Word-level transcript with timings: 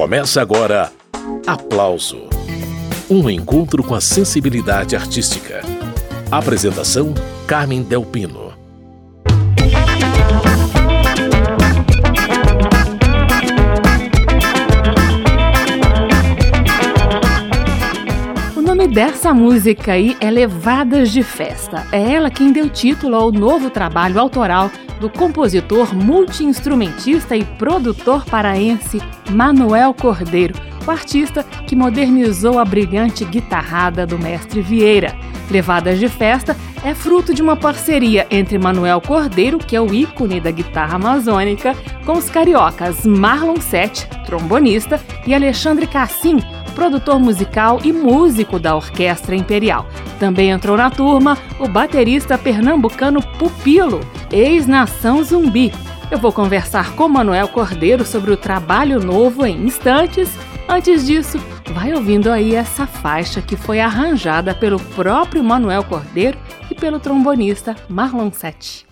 Começa 0.00 0.40
agora 0.40 0.90
Aplauso 1.46 2.22
um 3.10 3.28
encontro 3.28 3.84
com 3.84 3.94
a 3.94 4.00
sensibilidade 4.00 4.96
artística. 4.96 5.60
Apresentação: 6.30 7.12
Carmen 7.46 7.82
Delpino. 7.82 8.54
O 18.56 18.62
nome 18.62 18.88
dessa 18.88 19.34
música 19.34 19.92
aí 19.92 20.16
é 20.18 20.30
Levadas 20.30 21.10
de 21.10 21.22
Festa. 21.22 21.86
É 21.92 22.14
ela 22.14 22.30
quem 22.30 22.54
deu 22.54 22.70
título 22.70 23.16
ao 23.16 23.30
novo 23.30 23.68
trabalho 23.68 24.18
autoral 24.18 24.70
do 25.00 25.08
compositor, 25.08 25.94
multiinstrumentista 25.94 27.36
e 27.36 27.44
produtor 27.44 28.24
paraense 28.26 29.00
Manuel 29.30 29.94
Cordeiro 29.94 30.70
o 30.86 30.90
artista 30.90 31.44
que 31.66 31.76
modernizou 31.76 32.58
a 32.58 32.64
brilhante 32.64 33.24
guitarrada 33.24 34.06
do 34.06 34.18
mestre 34.18 34.60
Vieira. 34.60 35.16
Levadas 35.50 35.98
de 35.98 36.08
Festa 36.08 36.56
é 36.84 36.94
fruto 36.94 37.34
de 37.34 37.42
uma 37.42 37.56
parceria 37.56 38.26
entre 38.30 38.58
Manuel 38.58 39.00
Cordeiro, 39.00 39.58
que 39.58 39.76
é 39.76 39.80
o 39.80 39.92
ícone 39.92 40.40
da 40.40 40.50
guitarra 40.50 40.96
amazônica, 40.96 41.74
com 42.06 42.12
os 42.12 42.30
cariocas 42.30 43.04
Marlon 43.04 43.60
Sete, 43.60 44.08
trombonista, 44.24 45.00
e 45.26 45.34
Alexandre 45.34 45.86
Cassim, 45.86 46.38
produtor 46.70 47.18
musical 47.18 47.80
e 47.84 47.92
músico 47.92 48.58
da 48.58 48.74
Orquestra 48.74 49.34
Imperial. 49.34 49.86
Também 50.18 50.50
entrou 50.50 50.76
na 50.76 50.90
turma 50.90 51.36
o 51.58 51.68
baterista 51.68 52.38
pernambucano 52.38 53.22
Pupilo, 53.38 54.00
ex-nação 54.30 55.22
zumbi. 55.22 55.72
Eu 56.10 56.18
vou 56.18 56.32
conversar 56.32 56.92
com 56.92 57.08
Manuel 57.08 57.48
Cordeiro 57.48 58.04
sobre 58.04 58.32
o 58.32 58.36
trabalho 58.36 58.98
novo 58.98 59.46
em 59.46 59.64
instantes 59.64 60.36
Antes 60.70 61.04
disso, 61.04 61.36
vai 61.72 61.92
ouvindo 61.92 62.30
aí 62.30 62.54
essa 62.54 62.86
faixa 62.86 63.42
que 63.42 63.56
foi 63.56 63.80
arranjada 63.80 64.54
pelo 64.54 64.78
próprio 64.78 65.42
Manuel 65.42 65.82
Cordeiro 65.82 66.38
e 66.70 66.76
pelo 66.76 67.00
trombonista 67.00 67.74
Marlon 67.88 68.30
Sete. 68.30 68.86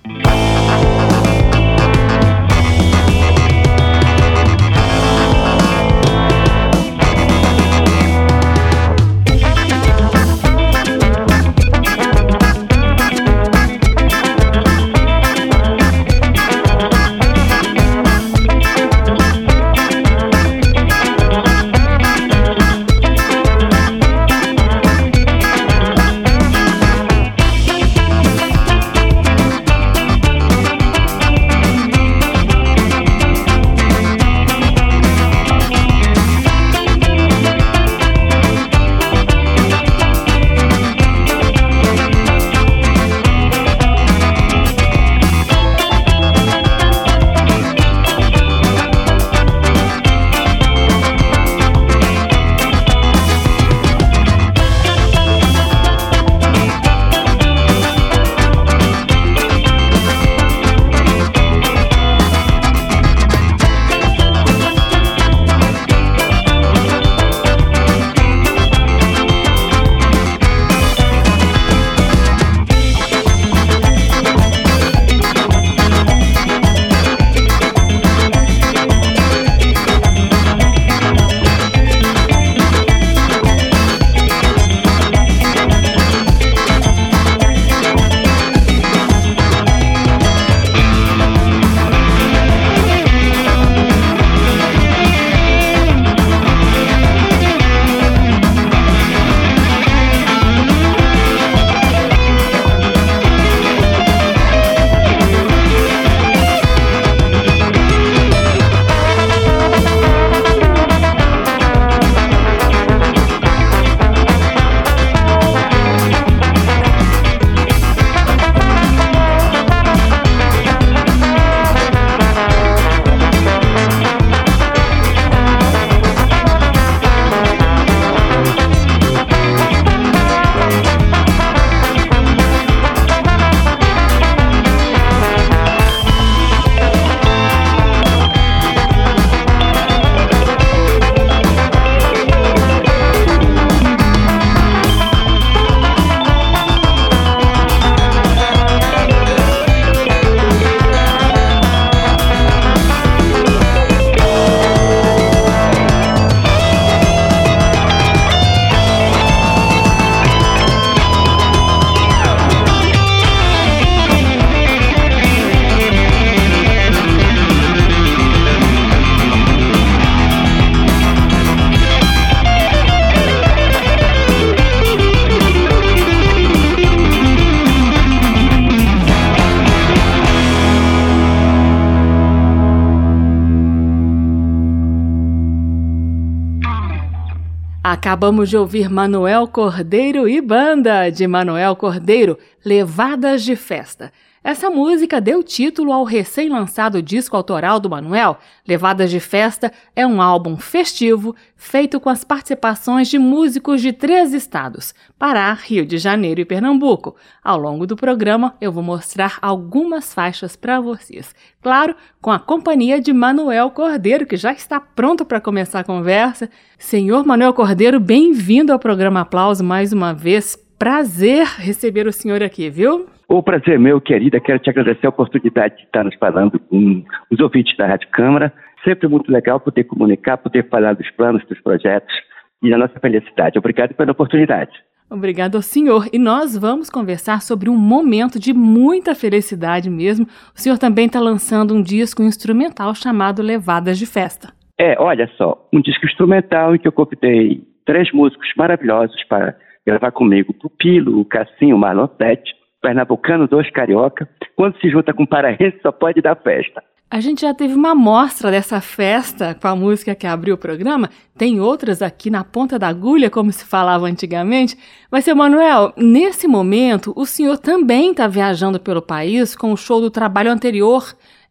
Acabamos 188.18 188.50
de 188.50 188.56
ouvir 188.56 188.90
Manuel 188.90 189.46
Cordeiro 189.46 190.28
e 190.28 190.40
Banda, 190.40 191.08
de 191.08 191.24
Manuel 191.28 191.76
Cordeiro, 191.76 192.36
Levadas 192.64 193.44
de 193.44 193.54
Festa. 193.54 194.12
Essa 194.42 194.70
música 194.70 195.20
deu 195.20 195.42
título 195.42 195.92
ao 195.92 196.04
recém-lançado 196.04 197.02
disco 197.02 197.36
autoral 197.36 197.80
do 197.80 197.90
Manuel. 197.90 198.38
Levadas 198.66 199.10
de 199.10 199.18
Festa 199.18 199.72
é 199.96 200.06
um 200.06 200.22
álbum 200.22 200.56
festivo 200.56 201.34
feito 201.56 201.98
com 201.98 202.08
as 202.08 202.22
participações 202.22 203.08
de 203.08 203.18
músicos 203.18 203.82
de 203.82 203.92
três 203.92 204.32
estados: 204.32 204.94
Pará, 205.18 205.52
Rio 205.52 205.84
de 205.84 205.98
Janeiro 205.98 206.40
e 206.40 206.44
Pernambuco. 206.44 207.16
Ao 207.42 207.58
longo 207.58 207.84
do 207.84 207.96
programa, 207.96 208.54
eu 208.60 208.70
vou 208.70 208.82
mostrar 208.82 209.38
algumas 209.42 210.14
faixas 210.14 210.54
para 210.54 210.80
vocês. 210.80 211.34
Claro, 211.60 211.96
com 212.20 212.30
a 212.30 212.38
companhia 212.38 213.00
de 213.00 213.12
Manuel 213.12 213.70
Cordeiro, 213.70 214.24
que 214.24 214.36
já 214.36 214.52
está 214.52 214.78
pronto 214.78 215.24
para 215.24 215.40
começar 215.40 215.80
a 215.80 215.84
conversa. 215.84 216.48
Senhor 216.78 217.26
Manuel 217.26 217.52
Cordeiro, 217.52 217.98
bem-vindo 217.98 218.72
ao 218.72 218.78
programa 218.78 219.22
Aplauso 219.22 219.64
mais 219.64 219.92
uma 219.92 220.14
vez. 220.14 220.56
Prazer 220.78 221.44
receber 221.44 222.06
o 222.06 222.12
senhor 222.12 222.40
aqui, 222.40 222.70
viu? 222.70 223.08
O 223.28 223.42
prazer 223.42 223.74
é 223.74 223.78
meu, 223.78 224.00
querida. 224.00 224.40
Quero 224.40 224.58
te 224.58 224.70
agradecer 224.70 225.06
a 225.06 225.10
oportunidade 225.10 225.76
de 225.76 225.82
estar 225.82 226.02
nos 226.02 226.14
falando 226.16 226.58
com 226.58 227.04
os 227.30 227.38
ouvintes 227.40 227.76
da 227.76 227.86
Rádio 227.86 228.08
Câmara 228.10 228.52
Sempre 228.84 229.08
muito 229.08 229.30
legal 229.30 229.58
poder 229.58 229.84
comunicar, 229.84 230.36
poder 230.38 230.68
falar 230.68 230.94
dos 230.94 231.10
planos, 231.10 231.44
dos 231.46 231.60
projetos 231.60 232.14
e 232.62 232.70
da 232.70 232.78
nossa 232.78 232.98
felicidade. 233.00 233.58
Obrigado 233.58 233.94
pela 233.94 234.12
oportunidade. 234.12 234.70
Obrigado 235.10 235.56
ao 235.56 235.62
senhor. 235.62 236.06
E 236.12 236.18
nós 236.18 236.56
vamos 236.56 236.90
conversar 236.90 237.40
sobre 237.40 237.70
um 237.70 237.76
momento 237.76 238.38
de 238.38 238.52
muita 238.52 239.14
felicidade 239.14 239.88
mesmo. 239.88 240.26
O 240.54 240.60
senhor 240.60 240.78
também 240.78 241.06
está 241.06 241.18
lançando 241.18 241.74
um 241.74 241.82
disco 241.82 242.22
instrumental 242.22 242.94
chamado 242.94 243.42
Levadas 243.42 243.98
de 243.98 244.06
Festa. 244.06 244.52
É, 244.78 244.96
olha 245.00 245.28
só, 245.36 245.66
um 245.72 245.80
disco 245.80 246.06
instrumental 246.06 246.74
em 246.74 246.78
que 246.78 246.86
eu 246.86 246.92
convidei 246.92 247.62
três 247.84 248.12
músicos 248.12 248.48
maravilhosos 248.56 249.24
para 249.24 249.56
gravar 249.86 250.12
comigo. 250.12 250.52
Pupilo, 250.52 251.20
o 251.20 251.24
Cassinho, 251.24 251.74
o 251.74 251.78
Marlon 251.78 252.08
Sete, 252.18 252.54
pernambucano, 252.80 253.48
dois 253.48 253.70
carioca. 253.70 254.28
Quando 254.56 254.78
se 254.80 254.88
junta 254.90 255.12
com 255.12 255.26
paraense, 255.26 255.78
só 255.82 255.92
pode 255.92 256.20
dar 256.20 256.36
festa. 256.36 256.82
A 257.10 257.20
gente 257.20 257.40
já 257.40 257.54
teve 257.54 257.72
uma 257.72 257.92
amostra 257.92 258.50
dessa 258.50 258.82
festa 258.82 259.54
com 259.54 259.66
a 259.66 259.74
música 259.74 260.14
que 260.14 260.26
abriu 260.26 260.56
o 260.56 260.58
programa. 260.58 261.08
Tem 261.38 261.58
outras 261.58 262.02
aqui 262.02 262.28
na 262.28 262.44
ponta 262.44 262.78
da 262.78 262.86
agulha, 262.86 263.30
como 263.30 263.50
se 263.50 263.64
falava 263.64 264.04
antigamente. 264.04 264.76
Mas, 265.10 265.24
seu 265.24 265.34
Manuel, 265.34 265.94
nesse 265.96 266.46
momento, 266.46 267.14
o 267.16 267.24
senhor 267.24 267.56
também 267.56 268.10
está 268.10 268.28
viajando 268.28 268.78
pelo 268.78 269.00
país 269.00 269.56
com 269.56 269.72
o 269.72 269.76
show 269.76 270.02
do 270.02 270.10
trabalho 270.10 270.50
anterior, 270.50 271.02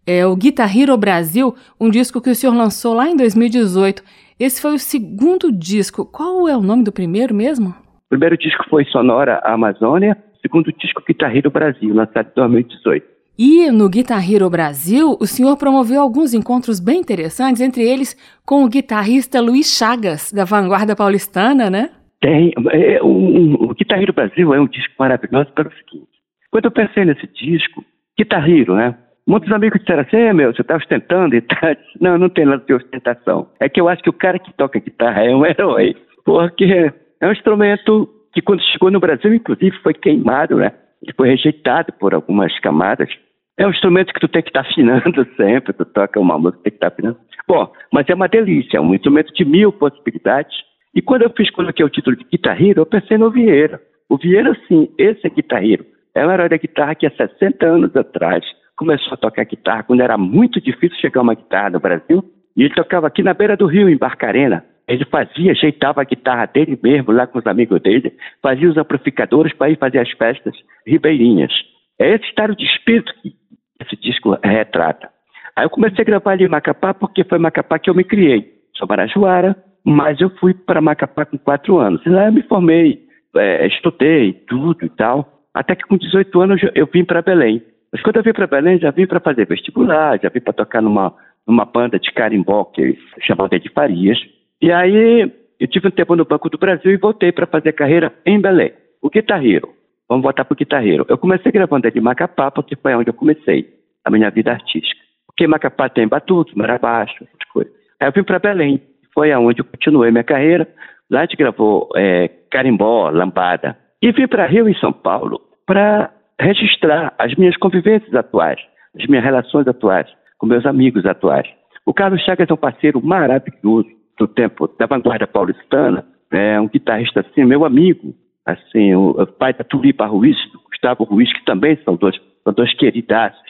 é, 0.05 0.27
o 0.27 0.35
Guitar 0.35 0.77
Hero 0.77 0.95
Brasil, 0.95 1.55
um 1.79 1.89
disco 1.89 2.21
que 2.21 2.29
o 2.29 2.35
senhor 2.35 2.53
lançou 2.53 2.93
lá 2.93 3.09
em 3.09 3.17
2018. 3.17 4.03
Esse 4.39 4.61
foi 4.61 4.75
o 4.75 4.79
segundo 4.79 5.51
disco. 5.51 6.05
Qual 6.05 6.47
é 6.47 6.55
o 6.55 6.61
nome 6.61 6.83
do 6.83 6.91
primeiro 6.91 7.33
mesmo? 7.33 7.69
O 7.69 8.09
primeiro 8.09 8.37
disco 8.37 8.63
foi 8.69 8.85
Sonora 8.85 9.41
Amazônia, 9.43 10.15
segundo 10.47 10.71
disco 10.71 11.03
Guitar 11.05 11.35
Hero 11.35 11.51
Brasil, 11.51 11.93
lançado 11.93 12.29
em 12.29 12.35
2018. 12.35 13.05
E 13.37 13.69
no 13.69 13.87
Guitar 13.87 14.23
Hero 14.27 14.49
Brasil, 14.49 15.15
o 15.19 15.27
senhor 15.27 15.55
promoveu 15.57 16.01
alguns 16.01 16.33
encontros 16.33 16.79
bem 16.79 16.99
interessantes, 16.99 17.61
entre 17.61 17.83
eles 17.83 18.15
com 18.43 18.63
o 18.63 18.69
guitarrista 18.69 19.39
Luiz 19.39 19.77
Chagas, 19.77 20.31
da 20.31 20.43
Vanguarda 20.43 20.95
Paulistana, 20.95 21.69
né? 21.69 21.91
Tem. 22.19 22.51
É, 22.71 23.03
um, 23.03 23.53
o 23.53 23.75
Guitar 23.75 24.01
Hero 24.01 24.13
Brasil 24.13 24.53
é 24.55 24.59
um 24.59 24.67
disco 24.67 24.93
maravilhoso 24.97 25.51
pelo 25.51 25.69
seguinte. 25.73 26.07
Quando 26.49 26.65
eu 26.65 26.71
pensei 26.71 27.05
nesse 27.05 27.27
disco, 27.27 27.83
Guitar 28.17 28.49
Hero, 28.49 28.75
né? 28.75 28.95
Muitos 29.27 29.51
amigos 29.51 29.81
disseram 29.81 30.01
assim, 30.01 30.15
é, 30.15 30.33
meu, 30.33 30.55
você 30.55 30.61
está 30.61 30.77
ostentando 30.77 31.35
e 31.35 31.41
tal. 31.41 31.75
Não, 31.99 32.17
não 32.17 32.29
tem 32.29 32.45
nada 32.45 32.63
de 32.65 32.73
ostentação. 32.73 33.49
É 33.59 33.67
que 33.67 33.81
eu 33.81 33.89
acho 33.89 34.01
que 34.01 34.09
o 34.09 34.13
cara 34.13 34.39
que 34.39 34.53
toca 34.53 34.79
guitarra 34.79 35.23
é 35.23 35.35
um 35.35 35.45
herói. 35.45 35.95
Porque 36.23 36.91
é 37.19 37.27
um 37.27 37.31
instrumento 37.31 38.09
que 38.37 38.41
quando 38.43 38.61
chegou 38.61 38.91
no 38.91 38.99
Brasil, 38.99 39.33
inclusive, 39.33 39.75
foi 39.81 39.95
queimado, 39.95 40.57
né? 40.57 40.71
Ele 41.01 41.11
foi 41.17 41.29
rejeitado 41.29 41.91
por 41.93 42.13
algumas 42.13 42.55
camadas. 42.59 43.09
É 43.57 43.65
um 43.65 43.71
instrumento 43.71 44.13
que 44.13 44.19
tu 44.19 44.27
tem 44.27 44.43
que 44.43 44.49
estar 44.49 44.61
tá 44.61 44.69
afinando 44.69 45.27
sempre, 45.35 45.73
tu 45.73 45.83
toca 45.85 46.19
uma 46.19 46.37
música, 46.37 46.61
tem 46.61 46.71
que 46.71 46.77
estar 46.77 46.91
tá 46.91 46.93
afinando. 46.93 47.17
Bom, 47.47 47.73
mas 47.91 48.07
é 48.07 48.13
uma 48.13 48.27
delícia, 48.27 48.77
é 48.77 48.79
um 48.79 48.93
instrumento 48.93 49.33
de 49.33 49.43
mil 49.43 49.71
possibilidades. 49.71 50.55
E 50.93 51.01
quando 51.01 51.23
eu 51.23 51.31
fiz, 51.35 51.49
coloquei 51.49 51.83
o 51.83 51.89
título 51.89 52.15
de 52.15 52.25
guitarreiro, 52.25 52.81
eu 52.81 52.85
pensei 52.85 53.17
no 53.17 53.31
Vieira. 53.31 53.81
O 54.07 54.17
Vieira, 54.17 54.55
sim, 54.67 54.87
esse 54.99 55.25
é 55.25 55.29
guitarreiro. 55.31 55.83
É 56.13 56.23
um 56.23 56.31
herói 56.31 56.47
da 56.47 56.57
guitarra 56.57 56.93
que 56.93 57.07
há 57.07 57.11
60 57.11 57.65
anos 57.65 57.95
atrás 57.95 58.45
começou 58.75 59.13
a 59.13 59.17
tocar 59.17 59.45
guitarra 59.45 59.81
quando 59.81 60.01
era 60.01 60.15
muito 60.15 60.61
difícil 60.61 60.95
chegar 60.99 61.21
uma 61.21 61.33
guitarra 61.33 61.71
no 61.71 61.79
Brasil. 61.79 62.23
E 62.55 62.61
ele 62.61 62.75
tocava 62.75 63.07
aqui 63.07 63.23
na 63.23 63.33
beira 63.33 63.57
do 63.57 63.65
rio, 63.65 63.89
em 63.89 63.97
Barcarena. 63.97 64.63
Ele 64.87 65.03
fazia, 65.05 65.51
ajeitava 65.51 66.01
a 66.01 66.05
guitarra 66.05 66.45
dele 66.45 66.79
mesmo, 66.81 67.11
lá 67.11 67.27
com 67.27 67.39
os 67.39 67.45
amigos 67.45 67.81
dele, 67.81 68.13
fazia 68.41 68.69
os 68.69 68.77
amplificadores 68.77 69.53
para 69.53 69.69
ir 69.69 69.77
fazer 69.77 69.99
as 69.99 70.09
festas 70.11 70.55
ribeirinhas. 70.85 71.51
É 71.99 72.15
esse 72.15 72.25
estado 72.25 72.55
de 72.55 72.65
espírito 72.65 73.13
que 73.21 73.33
esse 73.81 73.95
disco 73.97 74.37
retrata. 74.43 75.09
Aí 75.55 75.65
eu 75.65 75.69
comecei 75.69 76.03
a 76.03 76.05
gravar 76.05 76.31
ali 76.31 76.45
em 76.45 76.49
Macapá, 76.49 76.93
porque 76.93 77.23
foi 77.23 77.37
Macapá 77.37 77.79
que 77.79 77.89
eu 77.89 77.95
me 77.95 78.03
criei. 78.03 78.53
Sou 78.75 78.87
marajoara, 78.87 79.55
mas 79.83 80.21
eu 80.21 80.29
fui 80.39 80.53
para 80.53 80.81
Macapá 80.81 81.25
com 81.25 81.37
quatro 81.37 81.79
anos. 81.79 82.05
E 82.05 82.09
lá 82.09 82.27
eu 82.27 82.31
me 82.31 82.43
formei, 82.43 83.01
é, 83.35 83.65
estudei 83.67 84.33
tudo 84.47 84.85
e 84.85 84.89
tal. 84.89 85.41
Até 85.53 85.75
que 85.75 85.83
com 85.83 85.97
18 85.97 86.41
anos 86.41 86.63
eu, 86.63 86.71
eu 86.75 86.85
vim 86.85 87.03
para 87.03 87.21
Belém. 87.21 87.63
Mas 87.91 88.01
quando 88.01 88.17
eu 88.17 88.23
vim 88.23 88.33
para 88.33 88.47
Belém, 88.47 88.77
já 88.77 88.91
vim 88.91 89.07
para 89.07 89.19
fazer 89.19 89.47
vestibular, 89.47 90.19
já 90.21 90.29
vim 90.29 90.39
para 90.39 90.53
tocar 90.53 90.81
numa, 90.81 91.13
numa 91.47 91.65
banda 91.65 91.99
de 91.99 92.11
carimbó, 92.11 92.65
que 92.65 92.97
chamava 93.21 93.59
de 93.59 93.69
Farias. 93.69 94.19
E 94.61 94.71
aí 94.71 95.31
eu 95.59 95.67
tive 95.67 95.87
um 95.87 95.91
tempo 95.91 96.15
no 96.15 96.25
Banco 96.25 96.49
do 96.49 96.57
Brasil 96.57 96.91
e 96.91 96.97
voltei 96.97 97.31
para 97.31 97.47
fazer 97.47 97.73
carreira 97.73 98.13
em 98.25 98.39
Belém. 98.39 98.73
O 99.01 99.09
guitarreiro. 99.09 99.69
Vamos 100.07 100.23
voltar 100.23 100.45
para 100.45 100.53
o 100.53 100.57
guitarreiro. 100.57 101.05
Eu 101.09 101.17
comecei 101.17 101.51
gravando 101.51 101.89
de 101.89 101.99
Macapá, 101.99 102.49
porque 102.49 102.75
foi 102.75 102.95
onde 102.95 103.09
eu 103.09 103.13
comecei 103.13 103.67
a 104.05 104.09
minha 104.09 104.29
vida 104.29 104.51
artística. 104.51 105.01
Porque 105.25 105.45
Macapá 105.47 105.89
tem 105.89 106.07
batuto, 106.07 106.57
marabaixo, 106.57 107.23
essas 107.23 107.49
coisas. 107.51 107.73
Aí 107.99 108.07
eu 108.07 108.11
vim 108.11 108.23
para 108.23 108.39
Belém, 108.39 108.81
foi 109.13 109.31
aonde 109.31 109.61
eu 109.61 109.65
continuei 109.65 110.11
minha 110.11 110.23
carreira. 110.23 110.67
Lá 111.09 111.19
a 111.19 111.25
gente 111.25 111.35
gravou 111.35 111.89
é, 111.95 112.29
carimbó, 112.49 113.09
lambada. 113.09 113.77
E 114.01 114.11
vim 114.11 114.27
para 114.27 114.45
Rio 114.45 114.69
e 114.69 114.79
São 114.79 114.93
Paulo 114.93 115.41
para 115.65 116.11
registrar 116.39 117.13
as 117.17 117.35
minhas 117.35 117.57
convivências 117.57 118.13
atuais, 118.13 118.59
as 118.97 119.05
minhas 119.07 119.23
relações 119.23 119.67
atuais, 119.67 120.07
com 120.37 120.45
meus 120.45 120.65
amigos 120.65 121.05
atuais. 121.05 121.47
O 121.85 121.93
Carlos 121.93 122.21
Chagas 122.21 122.49
é 122.49 122.53
um 122.53 122.57
parceiro 122.57 123.03
maravilhoso 123.03 123.96
do 124.17 124.27
tempo 124.27 124.67
da 124.79 124.85
vanguarda 124.85 125.27
paulistana, 125.27 126.05
é 126.31 126.59
um 126.59 126.67
guitarrista 126.67 127.21
assim, 127.21 127.45
meu 127.45 127.63
amigo, 127.63 128.13
assim, 128.45 128.93
o, 128.95 129.25
pai 129.27 129.53
da 129.53 129.63
Tulipa 129.63 130.05
Ruiz, 130.05 130.37
do 130.51 130.59
Gustavo 130.69 131.03
Ruiz, 131.03 131.31
que 131.31 131.45
também 131.45 131.77
são 131.83 131.95
dois, 131.95 132.15
são 132.43 132.53
dois 132.53 132.73
queridaços. 132.75 133.41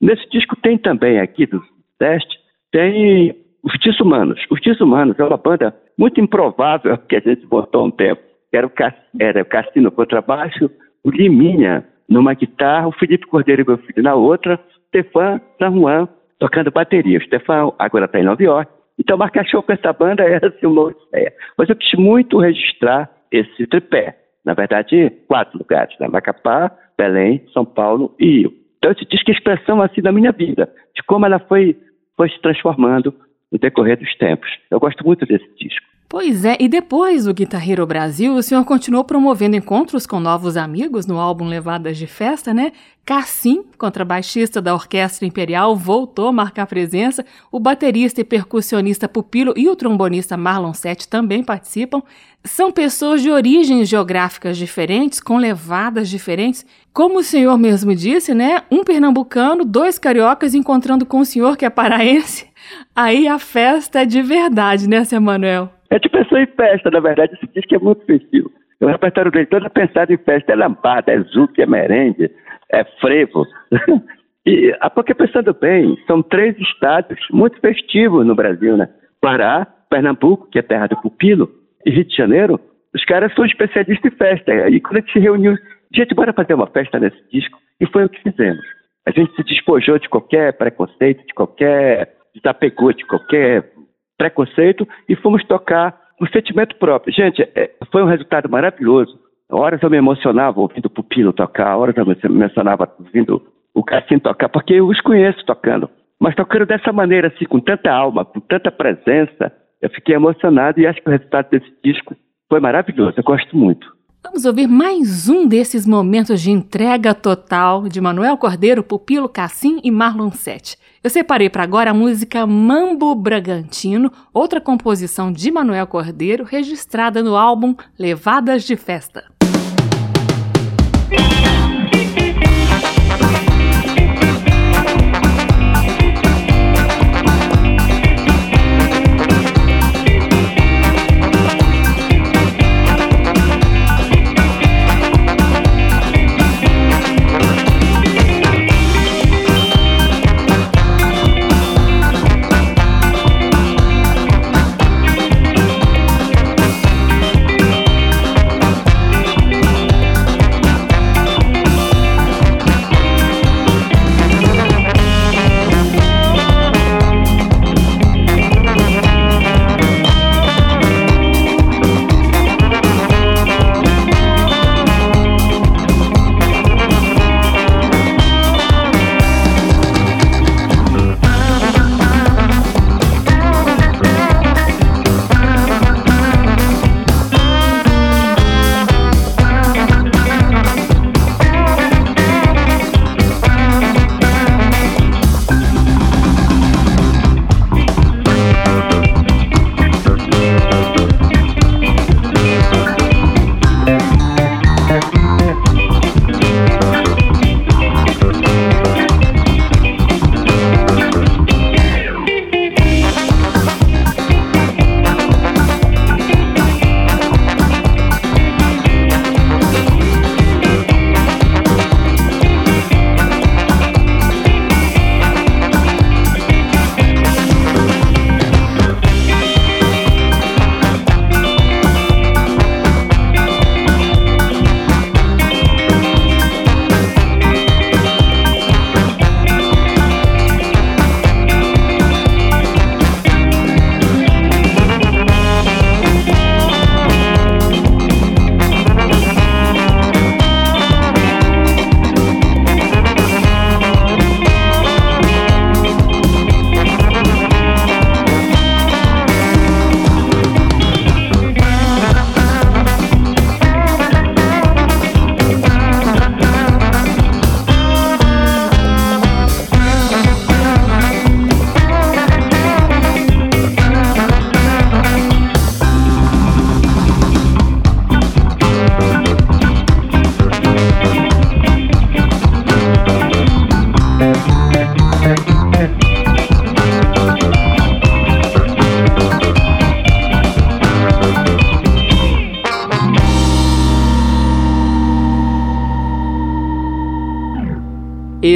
Nesse 0.00 0.28
disco 0.30 0.56
tem 0.56 0.78
também 0.78 1.20
aqui 1.20 1.46
do 1.46 1.62
teste, 1.98 2.36
tem 2.72 3.34
os 3.62 4.00
Humanos. 4.00 4.40
Os 4.50 4.80
Humanos 4.80 5.18
é 5.18 5.24
uma 5.24 5.36
banda 5.36 5.74
muito 5.98 6.20
improvável 6.20 6.98
que 6.98 7.16
a 7.16 7.20
gente 7.20 7.46
botou 7.46 7.86
um 7.86 7.90
tempo. 7.90 8.20
Era 8.52 8.66
o, 8.66 8.72
era 9.18 9.42
o 9.42 9.46
Cassino 9.46 9.90
contrabaixo, 9.90 10.70
o 11.02 11.10
Liminha 11.10 11.84
numa 12.08 12.34
guitarra, 12.34 12.88
o 12.88 12.92
Felipe 12.92 13.26
Cordeiro 13.26 13.64
meu 13.66 13.78
filho 13.78 14.02
na 14.02 14.14
outra, 14.14 14.60
Stefan 14.88 15.40
San 15.58 15.72
Juan 15.72 16.08
tocando 16.38 16.70
bateria. 16.70 17.18
O 17.18 17.22
Stefan 17.22 17.72
agora 17.78 18.04
está 18.04 18.20
em 18.20 18.24
Nova 18.24 18.42
York. 18.42 18.70
Então 18.98 19.16
marcar 19.16 19.46
show 19.46 19.62
com 19.62 19.72
essa 19.72 19.92
banda 19.92 20.22
era 20.28 20.48
assim, 20.48 20.66
uma 20.66 20.94
ideia. 21.08 21.32
Mas 21.56 21.68
eu 21.68 21.76
quis 21.76 21.92
muito 21.98 22.38
registrar 22.38 23.10
esse 23.30 23.66
tripé 23.66 24.24
na 24.44 24.52
verdade, 24.52 25.10
quatro 25.26 25.58
lugares, 25.58 25.96
né? 25.98 26.06
Macapá, 26.06 26.70
Belém, 26.98 27.42
São 27.52 27.64
Paulo 27.64 28.14
e 28.20 28.40
Rio. 28.40 28.52
Então, 28.78 28.92
isso 28.92 29.06
diz 29.08 29.22
que 29.22 29.30
a 29.30 29.34
expressão 29.34 29.80
assim 29.80 30.02
da 30.02 30.12
minha 30.12 30.30
vida, 30.30 30.70
de 30.94 31.02
como 31.04 31.24
ela 31.24 31.38
foi, 31.38 31.76
foi 32.16 32.28
se 32.28 32.38
transformando 32.42 33.14
no 33.50 33.58
decorrer 33.58 33.98
dos 33.98 34.14
tempos. 34.16 34.48
Eu 34.70 34.78
gosto 34.78 35.04
muito 35.04 35.24
desse 35.24 35.48
disco. 35.56 35.86
Pois 36.08 36.44
é, 36.44 36.56
e 36.60 36.68
depois 36.68 37.24
do 37.24 37.34
Guitar 37.34 37.68
Hero 37.68 37.86
Brasil, 37.86 38.34
o 38.34 38.42
senhor 38.42 38.64
continuou 38.64 39.02
promovendo 39.02 39.56
encontros 39.56 40.06
com 40.06 40.20
novos 40.20 40.56
amigos 40.56 41.06
no 41.06 41.18
álbum 41.18 41.46
Levadas 41.46 41.96
de 41.96 42.06
Festa, 42.06 42.54
né? 42.54 42.72
Cassim, 43.04 43.64
contrabaixista 43.76 44.62
da 44.62 44.74
Orquestra 44.74 45.26
Imperial, 45.26 45.74
voltou 45.74 46.28
a 46.28 46.32
marcar 46.32 46.66
presença. 46.66 47.24
O 47.50 47.58
baterista 47.58 48.20
e 48.20 48.24
percussionista 48.24 49.08
Pupilo 49.08 49.54
e 49.56 49.68
o 49.68 49.74
trombonista 49.74 50.36
Marlon 50.36 50.72
Sete 50.72 51.08
também 51.08 51.42
participam. 51.42 52.02
São 52.44 52.70
pessoas 52.70 53.20
de 53.20 53.30
origens 53.30 53.88
geográficas 53.88 54.56
diferentes, 54.56 55.18
com 55.20 55.36
levadas 55.36 56.08
diferentes. 56.08 56.64
Como 56.94 57.18
o 57.18 57.22
senhor 57.24 57.58
mesmo 57.58 57.92
disse, 57.92 58.32
né? 58.32 58.62
Um 58.70 58.84
pernambucano, 58.84 59.64
dois 59.64 59.98
cariocas 59.98 60.54
encontrando 60.54 61.04
com 61.04 61.18
o 61.18 61.24
senhor 61.24 61.56
que 61.56 61.64
é 61.64 61.70
paraense. 61.70 62.48
Aí 62.94 63.26
a 63.26 63.36
festa 63.36 64.02
é 64.02 64.04
de 64.04 64.22
verdade, 64.22 64.88
né, 64.88 65.02
seu 65.02 65.20
Manuel? 65.20 65.70
É 65.90 65.98
de 65.98 66.08
pessoa 66.08 66.40
em 66.40 66.46
festa, 66.46 66.92
na 66.92 67.00
verdade, 67.00 67.36
se 67.40 67.48
diz 67.52 67.66
que 67.66 67.74
é 67.74 67.80
muito 67.80 68.06
festivo. 68.06 68.48
O 68.80 68.86
repertório 68.86 69.32
dele 69.32 69.46
todo 69.46 69.66
é 69.66 69.68
pensado 69.68 70.12
em 70.12 70.18
festa, 70.18 70.52
é 70.52 70.54
lambada, 70.54 71.10
é 71.10 71.20
zuki, 71.22 71.62
é 71.62 71.66
merengue, 71.66 72.30
é 72.70 72.84
frevo. 73.00 73.44
e, 74.46 74.72
a 74.80 74.88
porque 74.88 75.14
pensando 75.14 75.52
bem, 75.52 75.98
são 76.06 76.22
três 76.22 76.56
estados 76.60 77.18
muito 77.32 77.58
festivos 77.58 78.24
no 78.24 78.36
Brasil, 78.36 78.76
né? 78.76 78.88
Pará, 79.20 79.66
Pernambuco, 79.90 80.48
que 80.48 80.60
é 80.60 80.62
terra 80.62 80.86
do 80.86 80.96
pupilo, 80.98 81.50
e 81.84 81.90
Rio 81.90 82.04
de 82.04 82.16
Janeiro, 82.16 82.60
os 82.94 83.04
caras 83.04 83.34
são 83.34 83.44
especialistas 83.44 84.12
em 84.12 84.16
festa. 84.16 84.68
E 84.68 84.80
quando 84.80 85.00
gente 85.00 85.12
se 85.12 85.18
reuniu, 85.18 85.56
gente, 85.94 86.14
bora 86.14 86.32
fazer 86.32 86.54
uma 86.54 86.66
festa 86.66 86.98
nesse 86.98 87.22
disco, 87.30 87.58
e 87.80 87.86
foi 87.86 88.04
o 88.04 88.08
que 88.08 88.22
fizemos. 88.22 88.64
A 89.06 89.10
gente 89.10 89.34
se 89.34 89.42
despojou 89.44 89.98
de 89.98 90.08
qualquer 90.08 90.56
preconceito, 90.56 91.26
de 91.26 91.34
qualquer 91.34 92.14
desapegou 92.34 92.92
de 92.92 93.06
qualquer 93.06 93.70
preconceito 94.18 94.86
e 95.08 95.14
fomos 95.16 95.44
tocar 95.44 95.98
o 96.20 96.26
sentimento 96.26 96.76
próprio. 96.76 97.14
Gente, 97.14 97.42
é, 97.54 97.70
foi 97.90 98.02
um 98.02 98.08
resultado 98.08 98.48
maravilhoso. 98.48 99.18
Horas 99.50 99.82
eu 99.82 99.90
me 99.90 99.96
emocionava 99.96 100.60
ouvindo 100.60 100.86
o 100.86 100.90
Pupilo 100.90 101.32
tocar, 101.32 101.76
horas 101.76 101.96
eu 101.96 102.04
me 102.04 102.16
emocionava 102.24 102.90
ouvindo 102.98 103.42
o 103.74 103.84
Cassim 103.84 104.18
tocar, 104.18 104.48
porque 104.48 104.74
eu 104.74 104.86
os 104.86 105.00
conheço 105.00 105.44
tocando. 105.44 105.88
Mas 106.20 106.34
tocando 106.34 106.66
dessa 106.66 106.92
maneira, 106.92 107.28
assim, 107.28 107.44
com 107.44 107.60
tanta 107.60 107.92
alma, 107.92 108.24
com 108.24 108.40
tanta 108.40 108.70
presença, 108.70 109.52
eu 109.82 109.90
fiquei 109.90 110.14
emocionado 110.14 110.80
e 110.80 110.86
acho 110.86 111.00
que 111.02 111.08
o 111.08 111.12
resultado 111.12 111.50
desse 111.50 111.70
disco 111.84 112.16
foi 112.48 112.60
maravilhoso. 112.60 113.14
Eu 113.16 113.24
gosto 113.24 113.56
muito. 113.56 113.86
Vamos 114.24 114.46
ouvir 114.46 114.66
mais 114.66 115.28
um 115.28 115.46
desses 115.46 115.86
momentos 115.86 116.40
de 116.40 116.50
entrega 116.50 117.12
total 117.12 117.86
de 117.86 118.00
Manuel 118.00 118.38
Cordeiro, 118.38 118.82
Pupilo 118.82 119.28
Cassim 119.28 119.78
e 119.84 119.90
Marlon 119.90 120.32
Sete. 120.32 120.78
Eu 121.04 121.10
separei 121.10 121.50
para 121.50 121.62
agora 121.62 121.90
a 121.90 121.94
música 121.94 122.46
Mambo 122.46 123.14
Bragantino, 123.14 124.10
outra 124.32 124.62
composição 124.62 125.30
de 125.30 125.50
Manuel 125.50 125.86
Cordeiro, 125.86 126.42
registrada 126.42 127.22
no 127.22 127.36
álbum 127.36 127.76
Levadas 127.98 128.64
de 128.64 128.76
Festa. 128.76 129.24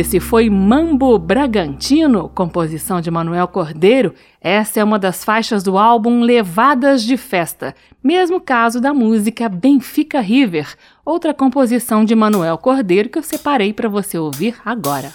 Esse 0.08 0.20
foi 0.20 0.48
Mambo 0.48 1.18
Bragantino, 1.18 2.30
composição 2.30 2.98
de 2.98 3.10
Manuel 3.10 3.46
Cordeiro. 3.46 4.14
Essa 4.40 4.80
é 4.80 4.84
uma 4.84 4.98
das 4.98 5.22
faixas 5.22 5.62
do 5.62 5.76
álbum 5.76 6.22
Levadas 6.22 7.02
de 7.02 7.18
Festa, 7.18 7.74
mesmo 8.02 8.40
caso 8.40 8.80
da 8.80 8.94
música 8.94 9.50
Benfica 9.50 10.20
River, 10.20 10.66
outra 11.04 11.34
composição 11.34 12.06
de 12.06 12.14
Manuel 12.14 12.56
Cordeiro 12.56 13.10
que 13.10 13.18
eu 13.18 13.22
separei 13.22 13.74
para 13.74 13.90
você 13.90 14.16
ouvir 14.16 14.54
agora. 14.64 15.12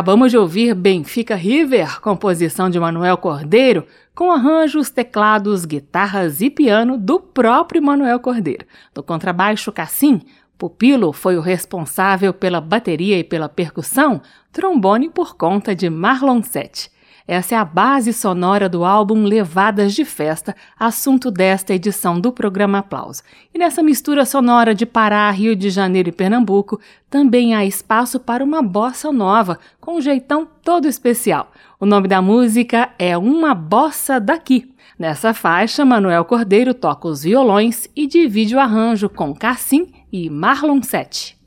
Acabamos 0.00 0.30
de 0.30 0.38
ouvir 0.38 0.74
Benfica 0.74 1.34
River, 1.34 2.00
composição 2.00 2.70
de 2.70 2.80
Manuel 2.80 3.18
Cordeiro, 3.18 3.86
com 4.14 4.32
arranjos, 4.32 4.88
teclados, 4.88 5.66
guitarras 5.66 6.40
e 6.40 6.48
piano 6.48 6.96
do 6.96 7.20
próprio 7.20 7.82
Manuel 7.82 8.18
Cordeiro. 8.18 8.64
No 8.96 9.02
contrabaixo 9.02 9.70
Cassim, 9.70 10.22
Pupilo 10.56 11.12
foi 11.12 11.36
o 11.36 11.42
responsável 11.42 12.32
pela 12.32 12.62
bateria 12.62 13.18
e 13.18 13.22
pela 13.22 13.46
percussão, 13.46 14.22
trombone 14.50 15.10
por 15.10 15.36
conta 15.36 15.74
de 15.74 15.90
Marlon 15.90 16.42
Sete. 16.42 16.90
Essa 17.32 17.54
é 17.54 17.58
a 17.58 17.64
base 17.64 18.12
sonora 18.12 18.68
do 18.68 18.84
álbum 18.84 19.22
Levadas 19.22 19.94
de 19.94 20.04
Festa, 20.04 20.52
assunto 20.76 21.30
desta 21.30 21.72
edição 21.72 22.20
do 22.20 22.32
programa 22.32 22.78
Aplauso. 22.78 23.22
E 23.54 23.58
nessa 23.58 23.84
mistura 23.84 24.26
sonora 24.26 24.74
de 24.74 24.84
Pará, 24.84 25.30
Rio 25.30 25.54
de 25.54 25.70
Janeiro 25.70 26.08
e 26.08 26.12
Pernambuco, 26.12 26.80
também 27.08 27.54
há 27.54 27.64
espaço 27.64 28.18
para 28.18 28.42
uma 28.42 28.60
bossa 28.60 29.12
nova, 29.12 29.60
com 29.80 29.98
um 29.98 30.00
jeitão 30.00 30.44
todo 30.64 30.88
especial. 30.88 31.52
O 31.78 31.86
nome 31.86 32.08
da 32.08 32.20
música 32.20 32.90
é 32.98 33.16
Uma 33.16 33.54
Bossa 33.54 34.18
Daqui. 34.18 34.68
Nessa 34.98 35.32
faixa, 35.32 35.84
Manuel 35.84 36.24
Cordeiro 36.24 36.74
toca 36.74 37.06
os 37.06 37.22
violões 37.22 37.88
e 37.94 38.08
divide 38.08 38.56
o 38.56 38.58
arranjo 38.58 39.08
com 39.08 39.32
Cassim 39.32 39.86
e 40.12 40.28
Marlon 40.28 40.82
Sete. 40.82 41.38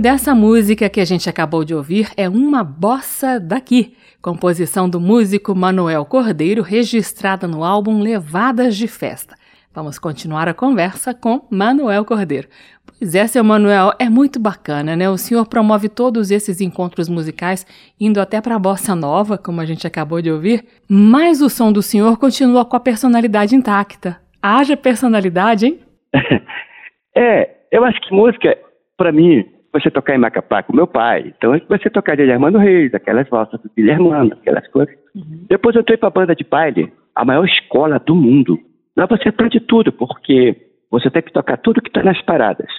Dessa 0.00 0.34
música 0.34 0.88
que 0.88 0.98
a 0.98 1.04
gente 1.04 1.28
acabou 1.28 1.62
de 1.62 1.74
ouvir 1.74 2.08
é 2.16 2.26
Uma 2.26 2.64
Bossa 2.64 3.38
Daqui, 3.38 3.94
composição 4.22 4.88
do 4.88 4.98
músico 4.98 5.54
Manuel 5.54 6.06
Cordeiro, 6.06 6.62
registrada 6.62 7.46
no 7.46 7.62
álbum 7.62 8.00
Levadas 8.00 8.78
de 8.78 8.88
Festa. 8.88 9.36
Vamos 9.74 9.98
continuar 9.98 10.48
a 10.48 10.54
conversa 10.54 11.12
com 11.12 11.46
Manuel 11.50 12.02
Cordeiro. 12.06 12.48
Pois 12.86 13.14
é, 13.14 13.26
seu 13.26 13.44
Manuel, 13.44 13.92
é 13.98 14.08
muito 14.08 14.40
bacana, 14.40 14.96
né? 14.96 15.08
O 15.10 15.18
senhor 15.18 15.46
promove 15.46 15.90
todos 15.90 16.30
esses 16.30 16.62
encontros 16.62 17.06
musicais, 17.06 17.66
indo 18.00 18.22
até 18.22 18.40
para 18.40 18.56
a 18.56 18.58
bossa 18.58 18.96
nova, 18.96 19.36
como 19.36 19.60
a 19.60 19.66
gente 19.66 19.86
acabou 19.86 20.22
de 20.22 20.30
ouvir, 20.30 20.64
mas 20.88 21.42
o 21.42 21.50
som 21.50 21.70
do 21.70 21.82
senhor 21.82 22.16
continua 22.16 22.64
com 22.64 22.74
a 22.74 22.80
personalidade 22.80 23.54
intacta. 23.54 24.18
Haja 24.42 24.78
personalidade, 24.78 25.66
hein? 25.66 25.80
é, 27.14 27.50
eu 27.70 27.84
acho 27.84 28.00
que 28.00 28.14
música, 28.14 28.56
para 28.96 29.12
mim, 29.12 29.44
você 29.72 29.90
tocar 29.90 30.14
em 30.14 30.18
Macapá 30.18 30.62
com 30.62 30.74
meu 30.74 30.86
pai. 30.86 31.32
Então 31.36 31.58
você 31.68 31.88
tocaria 31.90 32.26
de 32.26 32.32
Armando 32.32 32.58
Reis, 32.58 32.92
aquelas 32.94 33.28
valsas 33.28 33.60
do 33.60 33.70
Guilhermano, 33.76 34.32
aquelas 34.32 34.66
coisas. 34.68 34.94
Uhum. 35.14 35.46
Depois 35.48 35.74
eu 35.74 35.82
entrei 35.82 35.96
para 35.96 36.08
a 36.08 36.12
banda 36.12 36.34
de 36.34 36.44
baile, 36.44 36.92
a 37.14 37.24
maior 37.24 37.44
escola 37.44 37.98
do 37.98 38.14
mundo. 38.14 38.58
Lá 38.96 39.06
você 39.06 39.28
aprende 39.28 39.60
tudo, 39.60 39.92
porque 39.92 40.56
você 40.90 41.10
tem 41.10 41.22
que 41.22 41.32
tocar 41.32 41.56
tudo 41.58 41.80
que 41.80 41.88
está 41.88 42.02
nas 42.02 42.20
paradas. 42.22 42.70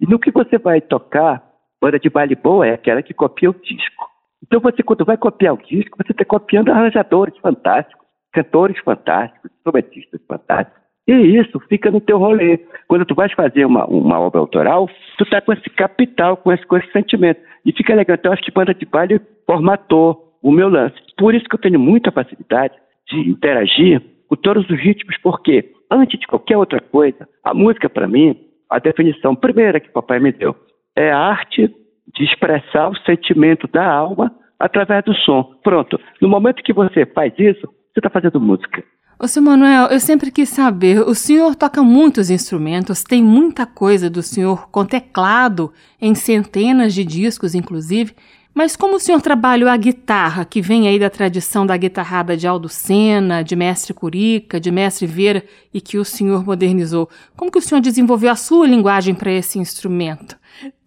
E 0.00 0.06
no 0.06 0.18
que 0.18 0.30
você 0.30 0.58
vai 0.58 0.80
tocar, 0.80 1.42
banda 1.80 1.98
de 1.98 2.08
baile 2.08 2.34
boa 2.34 2.66
é 2.66 2.74
aquela 2.74 3.02
que 3.02 3.14
copia 3.14 3.50
o 3.50 3.54
disco. 3.54 4.06
Então 4.42 4.60
você, 4.60 4.82
quando 4.82 5.04
vai 5.04 5.16
copiar 5.16 5.54
o 5.54 5.62
disco, 5.62 5.96
você 5.96 6.12
está 6.12 6.24
copiando 6.24 6.70
arranjadores 6.70 7.36
fantásticos, 7.38 8.06
cantores 8.32 8.78
fantásticos, 8.80 9.50
instrumentistas 9.50 10.20
fantásticos. 10.28 10.85
E 11.06 11.12
isso 11.12 11.60
fica 11.68 11.90
no 11.90 12.00
teu 12.00 12.18
rolê. 12.18 12.58
Quando 12.88 13.04
tu 13.04 13.14
vais 13.14 13.32
fazer 13.32 13.64
uma, 13.64 13.86
uma 13.86 14.18
obra 14.18 14.40
autoral, 14.40 14.88
tu 15.16 15.24
tá 15.26 15.40
com 15.40 15.52
esse 15.52 15.70
capital, 15.70 16.36
com 16.36 16.52
esse, 16.52 16.66
com 16.66 16.76
esse 16.76 16.90
sentimento. 16.90 17.40
E 17.64 17.72
fica 17.72 17.94
legal. 17.94 18.16
Então, 18.16 18.32
acho 18.32 18.42
que 18.42 18.50
banda 18.50 18.74
de 18.74 18.84
baile 18.84 19.20
formatou 19.46 20.36
o 20.42 20.50
meu 20.50 20.68
lance. 20.68 20.96
Por 21.16 21.34
isso 21.34 21.44
que 21.48 21.54
eu 21.54 21.60
tenho 21.60 21.78
muita 21.78 22.10
facilidade 22.10 22.74
de 23.08 23.30
interagir 23.30 24.02
com 24.28 24.36
todos 24.36 24.68
os 24.68 24.80
ritmos, 24.80 25.16
porque 25.22 25.72
antes 25.90 26.18
de 26.18 26.26
qualquer 26.26 26.56
outra 26.56 26.80
coisa, 26.80 27.28
a 27.44 27.54
música, 27.54 27.88
para 27.88 28.08
mim, 28.08 28.36
a 28.68 28.78
definição 28.78 29.36
primeira 29.36 29.78
que 29.78 29.90
papai 29.90 30.18
me 30.18 30.32
deu, 30.32 30.56
é 30.96 31.10
a 31.10 31.18
arte 31.18 31.72
de 32.14 32.24
expressar 32.24 32.88
o 32.88 32.96
sentimento 32.98 33.68
da 33.68 33.86
alma 33.88 34.32
através 34.58 35.04
do 35.04 35.14
som. 35.14 35.44
Pronto. 35.62 36.00
No 36.20 36.28
momento 36.28 36.62
que 36.62 36.72
você 36.72 37.06
faz 37.06 37.32
isso, 37.38 37.66
você 37.92 38.00
está 38.00 38.10
fazendo 38.10 38.40
música. 38.40 38.82
Ô, 39.18 39.26
seu 39.26 39.42
Manuel, 39.42 39.86
eu 39.86 39.98
sempre 39.98 40.30
quis 40.30 40.50
saber, 40.50 41.00
o 41.00 41.14
senhor 41.14 41.56
toca 41.56 41.82
muitos 41.82 42.28
instrumentos, 42.28 43.02
tem 43.02 43.24
muita 43.24 43.64
coisa 43.64 44.10
do 44.10 44.22
senhor 44.22 44.68
com 44.68 44.84
teclado, 44.84 45.72
em 45.98 46.14
centenas 46.14 46.92
de 46.92 47.02
discos, 47.02 47.54
inclusive, 47.54 48.14
mas 48.54 48.76
como 48.76 48.96
o 48.96 48.98
senhor 49.00 49.22
trabalha 49.22 49.72
a 49.72 49.76
guitarra, 49.78 50.44
que 50.44 50.60
vem 50.60 50.86
aí 50.86 50.98
da 50.98 51.08
tradição 51.08 51.64
da 51.64 51.74
guitarrada 51.78 52.36
de 52.36 52.46
Aldo 52.46 52.68
Sena, 52.68 53.42
de 53.42 53.56
Mestre 53.56 53.94
Curica, 53.94 54.60
de 54.60 54.70
Mestre 54.70 55.06
Vera, 55.06 55.42
e 55.72 55.80
que 55.80 55.96
o 55.96 56.04
senhor 56.04 56.44
modernizou, 56.44 57.08
como 57.38 57.50
que 57.50 57.58
o 57.58 57.62
senhor 57.62 57.80
desenvolveu 57.80 58.30
a 58.30 58.36
sua 58.36 58.66
linguagem 58.66 59.14
para 59.14 59.32
esse 59.32 59.58
instrumento? 59.58 60.36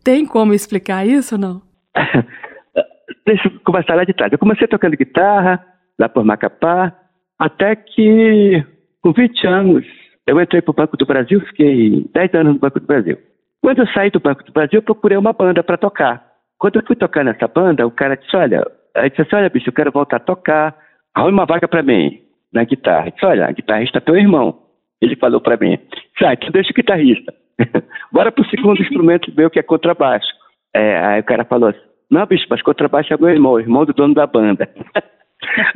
Tem 0.04 0.24
como 0.24 0.54
explicar 0.54 1.04
isso 1.04 1.34
ou 1.34 1.42
não? 1.42 1.62
Deixa 3.26 3.48
eu 3.48 3.60
começar 3.62 3.96
lá 3.96 4.04
de 4.04 4.14
trás. 4.14 4.32
Eu 4.32 4.38
comecei 4.38 4.68
tocando 4.68 4.96
guitarra, 4.96 5.66
lá 5.98 6.08
por 6.08 6.24
Macapá, 6.24 7.09
até 7.40 7.76
que, 7.76 8.64
com 9.02 9.14
20 9.14 9.48
anos, 9.48 9.86
eu 10.28 10.40
entrei 10.40 10.62
para 10.62 10.72
o 10.72 10.76
Banco 10.76 10.98
do 10.98 11.06
Brasil, 11.06 11.40
fiquei 11.42 12.06
10 12.14 12.34
anos 12.36 12.54
no 12.54 12.60
Banco 12.60 12.80
do 12.80 12.86
Brasil. 12.86 13.18
Quando 13.62 13.80
eu 13.80 13.88
saí 13.88 14.12
do 14.12 14.20
Banco 14.20 14.44
do 14.44 14.52
Brasil, 14.52 14.80
eu 14.80 14.84
procurei 14.84 15.18
uma 15.18 15.34
banda 15.34 15.64
para 15.64 15.78
tocar. 15.78 16.24
Quando 16.60 16.76
eu 16.76 16.86
fui 16.86 16.96
tocar 16.96 17.24
nessa 17.24 17.48
banda, 17.48 17.88
o 17.88 17.92
cara 17.92 18.16
disse: 18.16 18.36
Olha, 18.36 18.64
aí 18.96 19.10
disse 19.10 19.22
assim, 19.22 19.36
olha, 19.36 19.50
bicho, 19.50 19.70
eu 19.70 19.74
quero 19.74 19.92
voltar 19.92 20.18
a 20.18 20.20
tocar, 20.20 20.78
arrume 21.16 21.34
uma 21.34 21.46
vaga 21.46 21.68
para 21.68 21.82
mim 21.82 22.22
na 22.54 22.64
guitarra. 22.64 23.08
Eu 23.08 23.12
disse: 23.12 23.26
Olha, 23.26 23.48
a 23.48 23.52
guitarrista 23.52 23.98
é 23.98 24.02
teu 24.02 24.18
irmão. 24.18 24.60
Ele 25.02 25.16
falou 25.16 25.40
para 25.40 25.58
mim: 25.58 25.80
Sai, 26.18 26.36
tu 26.38 26.52
deixa 26.52 26.72
o 26.72 26.76
guitarrista. 26.76 27.34
Bora 28.12 28.32
pro 28.32 28.48
segundo 28.50 28.82
instrumento 28.82 29.34
meu, 29.36 29.50
que 29.50 29.60
é 29.60 29.64
contrabaixo. 29.64 30.28
É, 30.76 30.98
aí 30.98 31.22
o 31.22 31.26
cara 31.26 31.46
falou 31.46 31.70
assim: 31.70 31.80
Não, 32.12 32.26
bicho, 32.26 32.46
mas 32.50 32.62
contrabaixo 32.62 33.14
é 33.14 33.18
meu 33.18 33.30
irmão, 33.30 33.54
o 33.54 33.60
irmão 33.60 33.86
do 33.86 33.94
dono 33.94 34.14
da 34.14 34.28
banda. 34.28 34.70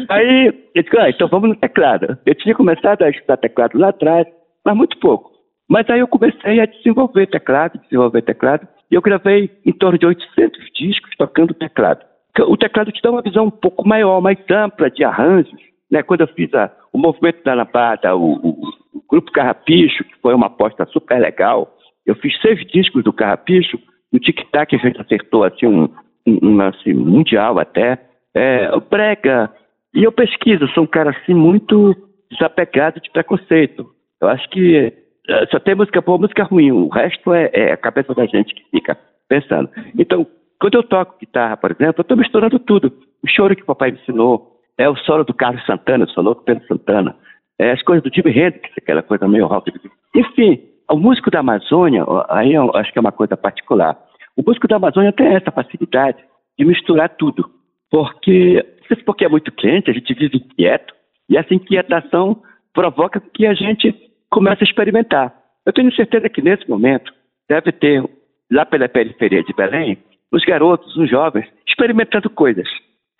Aí 0.10 0.48
eu 0.76 0.84
disse, 0.84 0.98
ah, 0.98 1.10
então 1.10 1.28
vamos 1.28 1.50
no 1.50 1.56
teclado. 1.56 2.18
Eu 2.26 2.36
tinha 2.36 2.56
começado 2.56 3.02
a 3.04 3.10
estudar 3.10 3.38
teclado 3.38 3.78
lá 3.78 3.90
atrás, 3.90 4.28
mas 4.66 4.76
muito 4.76 4.98
pouco. 5.00 5.32
Mas 5.70 5.90
aí 5.90 6.00
eu 6.00 6.08
comecei 6.08 6.60
a 6.60 6.66
desenvolver 6.66 7.28
teclado, 7.28 7.80
desenvolver 7.80 8.22
teclado, 8.22 8.68
e 8.92 8.96
eu 8.96 9.02
gravei 9.02 9.50
em 9.66 9.72
torno 9.72 9.98
de 9.98 10.06
800 10.06 10.60
discos 10.76 11.16
tocando 11.18 11.54
teclado. 11.54 12.06
O 12.48 12.58
teclado 12.58 12.92
te 12.92 13.02
dá 13.02 13.12
uma 13.12 13.22
visão 13.22 13.46
um 13.46 13.52
pouco 13.52 13.88
maior, 13.88 14.22
mais 14.22 14.38
ampla 14.50 14.90
de 14.90 15.04
arranjos. 15.04 15.60
Né? 15.90 16.04
Quando 16.04 16.22
eu 16.22 16.28
fiz 16.28 16.54
a, 16.54 16.72
o 16.92 16.98
movimento 16.98 17.44
da 17.44 17.54
lambada, 17.54 18.16
o, 18.16 18.34
o, 18.34 18.50
o, 18.94 19.04
Grupo 19.10 19.32
Carrapicho, 19.32 20.04
que 20.04 20.16
foi 20.22 20.34
uma 20.34 20.48
aposta 20.48 20.86
super 20.88 21.20
legal, 21.20 21.76
eu 22.06 22.16
fiz 22.16 22.40
seis 22.42 22.60
discos 22.68 23.04
do 23.04 23.14
Carrapicho, 23.14 23.80
no 24.12 24.20
tic-tac 24.20 24.76
a 24.76 24.80
gente 24.80 25.00
acertou 25.00 25.44
assim, 25.44 25.68
um, 25.68 25.84
um, 26.26 26.40
um 26.42 26.56
lance 26.56 26.94
mundial 26.94 27.60
até 27.60 28.00
é, 28.36 28.70
brega. 28.90 29.52
E 29.94 30.04
eu 30.04 30.12
pesquiso, 30.12 30.68
sou 30.70 30.84
um 30.84 30.88
cara 30.88 31.12
assim 31.12 31.34
muito 31.34 31.96
desapegado 32.32 33.00
de 33.00 33.12
preconceito. 33.12 33.88
Eu 34.22 34.28
acho 34.28 34.50
que 34.50 34.94
é, 35.30 35.46
só 35.48 35.60
tem 35.60 35.76
música 35.76 36.02
boa, 36.02 36.18
música 36.18 36.44
ruim. 36.44 36.72
O 36.72 36.90
resto 36.90 37.34
é, 37.34 37.50
é, 37.54 37.74
a 37.74 37.78
cabeça 37.78 38.14
da 38.14 38.26
gente 38.26 38.54
que 38.54 38.64
fica 38.72 38.98
pensando. 39.30 39.70
Então, 39.98 40.26
quando 40.60 40.76
eu 40.76 40.84
toco 40.84 41.20
guitarra, 41.20 41.58
por 41.58 41.72
exemplo, 41.72 41.96
eu 41.98 42.02
estou 42.02 42.18
misturando 42.18 42.60
tudo. 42.60 42.92
O 43.24 43.28
choro 43.28 43.56
que 43.56 43.64
o 43.64 43.68
papai 43.68 43.92
me 43.92 44.00
ensinou, 44.00 44.54
é 44.78 44.90
o 44.90 44.96
solo 44.96 45.24
do 45.24 45.34
Carlos 45.34 45.64
Santana, 45.66 46.06
o 46.06 46.10
solo 46.10 46.34
do 46.34 46.42
Pedro 46.42 46.66
Santana, 46.68 47.16
é 47.60 47.72
as 47.72 47.82
coisas 47.84 48.04
do 48.04 48.14
Jimi 48.14 48.32
Hendrix, 48.32 48.70
aquela 48.78 49.04
coisa 49.04 49.28
meio 49.28 49.46
rock. 49.46 49.72
Enfim, 50.16 50.62
o 50.90 50.98
músico 50.98 51.30
da 51.30 51.40
Amazônia, 51.40 52.04
aí 52.30 52.54
eu 52.54 52.76
acho 52.76 52.92
que 52.92 52.98
é 52.98 53.02
uma 53.02 53.12
coisa 53.12 53.38
particular. 53.38 53.98
O 54.36 54.44
músico 54.46 54.68
da 54.68 54.78
Amazônia 54.78 55.14
tem 55.14 55.28
essa 55.36 55.52
facilidade 55.52 56.18
de 56.58 56.66
misturar 56.66 57.10
tudo 57.10 57.50
porque, 57.94 58.66
porque 59.06 59.24
é 59.24 59.30
muito 59.30 59.52
quente, 59.52 59.92
a 59.92 59.94
gente 59.94 60.12
vive 60.16 60.38
inquieto, 60.38 60.96
e 61.30 61.38
essa 61.38 61.54
inquietação 61.54 62.42
provoca 62.74 63.22
que 63.22 63.46
a 63.46 63.54
gente 63.54 63.94
comece 64.32 64.64
a 64.64 64.66
experimentar. 64.66 65.32
Eu 65.64 65.72
tenho 65.72 65.94
certeza 65.94 66.28
que 66.28 66.42
nesse 66.42 66.68
momento 66.68 67.14
deve 67.48 67.72
ter, 67.72 68.04
lá 68.52 68.66
pela 68.66 68.90
periferia 68.90 69.44
de 69.44 69.54
Belém, 69.54 70.00
os 70.32 70.44
garotos, 70.44 70.98
os 70.98 71.08
jovens, 71.08 71.46
experimentando 71.68 72.32
coisas. 72.32 72.68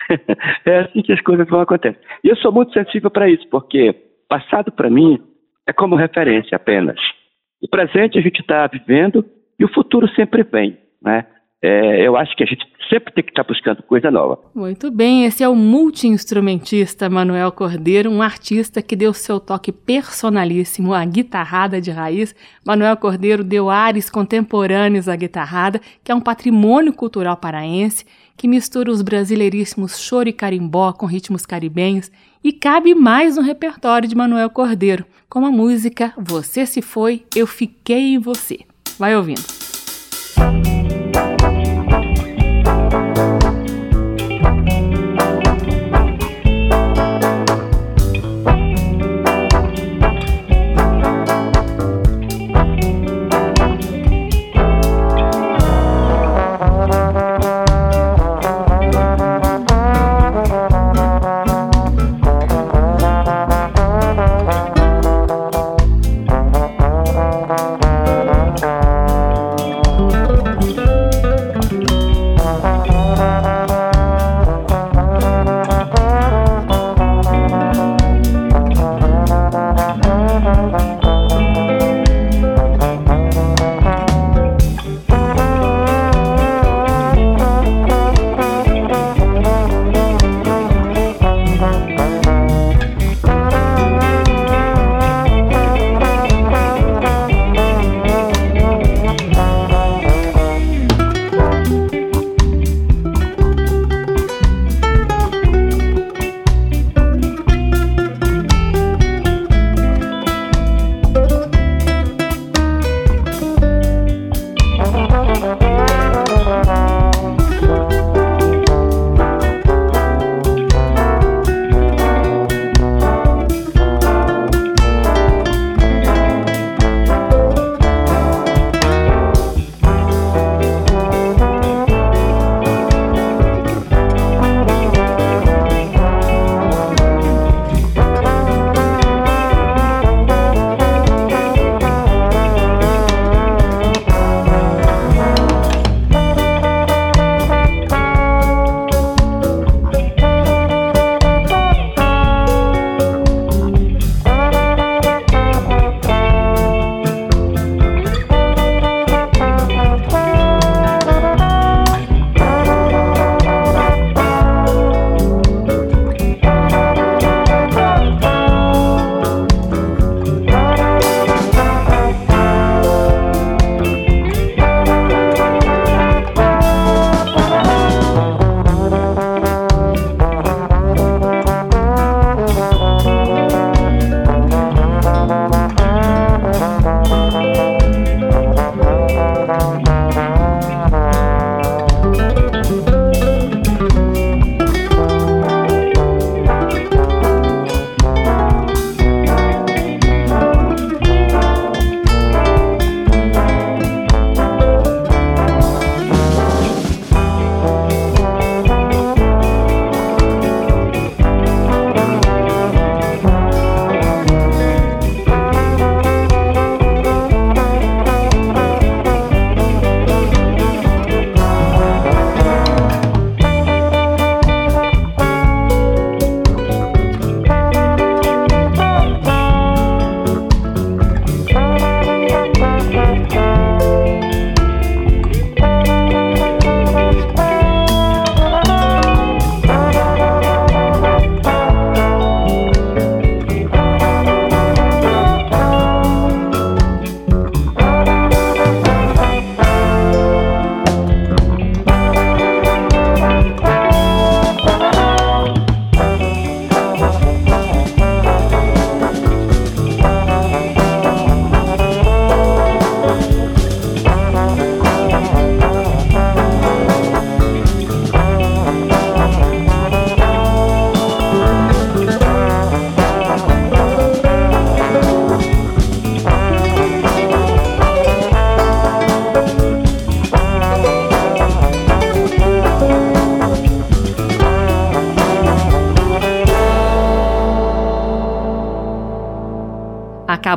é 0.66 0.80
assim 0.80 1.04
que 1.04 1.14
as 1.14 1.22
coisas 1.22 1.48
vão 1.48 1.62
acontecer. 1.62 2.00
E 2.24 2.30
eu 2.30 2.36
sou 2.38 2.52
muito 2.52 2.74
sensível 2.74 3.12
para 3.12 3.30
isso, 3.30 3.48
porque 3.50 3.94
passado 4.28 4.72
para 4.72 4.90
mim 4.90 5.22
é 5.68 5.72
como 5.72 5.96
referência 5.96 6.56
apenas. 6.56 7.00
O 7.62 7.68
presente 7.68 8.18
a 8.18 8.22
gente 8.24 8.40
está 8.40 8.66
vivendo 8.66 9.24
e 9.60 9.64
o 9.64 9.72
futuro 9.72 10.10
sempre 10.16 10.42
vem. 10.42 10.80
Né? 11.00 11.28
é, 11.64 12.06
eu 12.06 12.18
acho 12.18 12.36
que 12.36 12.44
a 12.44 12.46
gente 12.46 12.68
sempre 12.90 13.14
tem 13.14 13.24
que 13.24 13.32
estar 13.32 13.44
buscando 13.44 13.82
coisa 13.84 14.10
nova. 14.12 14.40
Muito 14.54 14.92
bem, 14.92 15.26
esse 15.26 15.44
é 15.44 15.50
o 15.50 15.56
multi-instrumentista 15.56 17.10
Manuel 17.10 17.52
Cordeiro, 17.52 18.10
um 18.10 18.22
artista 18.22 18.82
que 18.82 18.96
deu 18.96 19.14
seu 19.14 19.40
toque 19.40 19.72
personalíssimo 19.72 20.94
à 20.94 21.04
guitarrada 21.06 21.82
de 21.82 21.92
raiz. 21.92 22.36
Manuel 22.66 22.98
Cordeiro 22.98 23.44
deu 23.44 23.70
ares 23.70 24.10
contemporâneos 24.10 25.08
à 25.08 25.16
guitarrada, 25.16 25.82
que 26.04 26.12
é 26.12 26.16
um 26.16 26.22
patrimônio 26.22 26.94
cultural 26.94 27.38
paraense, 27.38 28.06
que 28.36 28.48
mistura 28.48 28.92
os 28.92 29.02
brasileiríssimos 29.02 30.00
choro 30.00 30.30
e 30.30 30.34
carimbó 30.34 30.92
com 30.92 31.06
ritmos 31.06 31.46
caribenhos 31.46 32.12
e 32.44 32.52
cabe 32.52 32.94
mais 32.94 33.38
no 33.38 33.42
repertório 33.42 34.08
de 34.08 34.16
Manuel 34.16 34.50
Cordeiro, 34.50 35.06
como 35.30 35.46
a 35.46 35.52
música 35.52 36.14
Você 36.18 36.66
se 36.66 36.82
foi, 36.82 37.24
eu 37.36 37.48
fiquei 37.48 38.16
em 38.16 38.20
você. 38.20 38.60
Vai 39.00 39.16
ouvindo. 39.16 39.42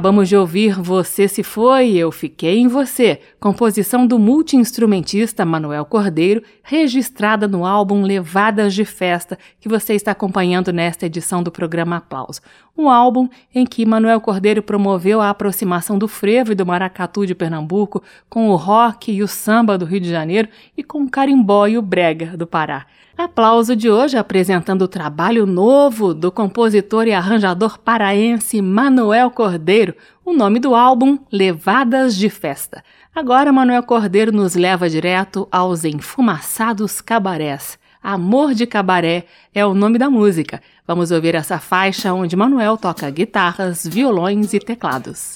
Acabamos 0.06 0.28
de 0.28 0.36
ouvir 0.36 0.80
Você 0.80 1.26
Se 1.26 1.42
Foi, 1.42 1.96
Eu 1.96 2.12
Fiquei 2.12 2.58
em 2.58 2.68
Você, 2.68 3.18
composição 3.40 4.06
do 4.06 4.20
multiinstrumentista 4.20 5.44
Manuel 5.44 5.84
Cordeiro, 5.84 6.44
registrada 6.68 7.46
no 7.46 7.64
álbum 7.64 8.02
Levadas 8.02 8.74
de 8.74 8.84
Festa, 8.84 9.38
que 9.60 9.68
você 9.68 9.94
está 9.94 10.10
acompanhando 10.10 10.72
nesta 10.72 11.06
edição 11.06 11.40
do 11.40 11.52
programa 11.52 11.98
Aplauso. 11.98 12.40
Um 12.76 12.90
álbum 12.90 13.28
em 13.54 13.64
que 13.64 13.86
Manuel 13.86 14.20
Cordeiro 14.20 14.60
promoveu 14.60 15.20
a 15.20 15.30
aproximação 15.30 15.96
do 15.96 16.08
frevo 16.08 16.50
e 16.50 16.54
do 16.56 16.66
maracatu 16.66 17.24
de 17.24 17.36
Pernambuco 17.36 18.02
com 18.28 18.50
o 18.50 18.56
rock 18.56 19.12
e 19.12 19.22
o 19.22 19.28
samba 19.28 19.78
do 19.78 19.84
Rio 19.84 20.00
de 20.00 20.10
Janeiro 20.10 20.48
e 20.76 20.82
com 20.82 21.04
o 21.04 21.08
carimbó 21.08 21.68
e 21.68 21.78
o 21.78 21.82
brega 21.82 22.36
do 22.36 22.48
Pará. 22.48 22.84
Aplauso 23.16 23.76
de 23.76 23.88
hoje 23.88 24.18
apresentando 24.18 24.82
o 24.82 24.88
trabalho 24.88 25.46
novo 25.46 26.12
do 26.12 26.30
compositor 26.32 27.06
e 27.06 27.12
arranjador 27.12 27.78
paraense 27.78 28.60
Manuel 28.60 29.30
Cordeiro, 29.30 29.94
o 30.24 30.34
nome 30.34 30.58
do 30.58 30.74
álbum 30.74 31.16
Levadas 31.32 32.14
de 32.16 32.28
Festa. 32.28 32.82
Agora 33.16 33.50
Manuel 33.50 33.82
Cordeiro 33.82 34.30
nos 34.30 34.54
leva 34.54 34.90
direto 34.90 35.48
aos 35.50 35.86
enfumaçados 35.86 37.00
cabarés. 37.00 37.78
Amor 38.02 38.52
de 38.52 38.66
Cabaré 38.66 39.24
é 39.54 39.64
o 39.64 39.72
nome 39.72 39.96
da 39.98 40.10
música. 40.10 40.60
Vamos 40.86 41.10
ouvir 41.10 41.34
essa 41.34 41.58
faixa 41.58 42.12
onde 42.12 42.36
Manuel 42.36 42.76
toca 42.76 43.08
guitarras, 43.08 43.86
violões 43.86 44.52
e 44.52 44.60
teclados. 44.60 45.34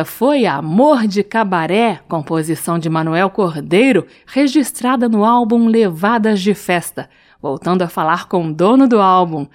Essa 0.00 0.10
foi 0.10 0.46
Amor 0.46 1.06
de 1.06 1.22
Cabaré, 1.22 2.00
composição 2.08 2.78
de 2.78 2.88
Manuel 2.88 3.28
Cordeiro, 3.28 4.06
registrada 4.26 5.10
no 5.10 5.26
álbum 5.26 5.68
Levadas 5.68 6.40
de 6.40 6.54
Festa. 6.54 7.06
Voltando 7.42 7.82
a 7.82 7.86
falar 7.86 8.26
com 8.26 8.46
o 8.46 8.54
dono 8.54 8.88
do 8.88 8.98
álbum. 8.98 9.46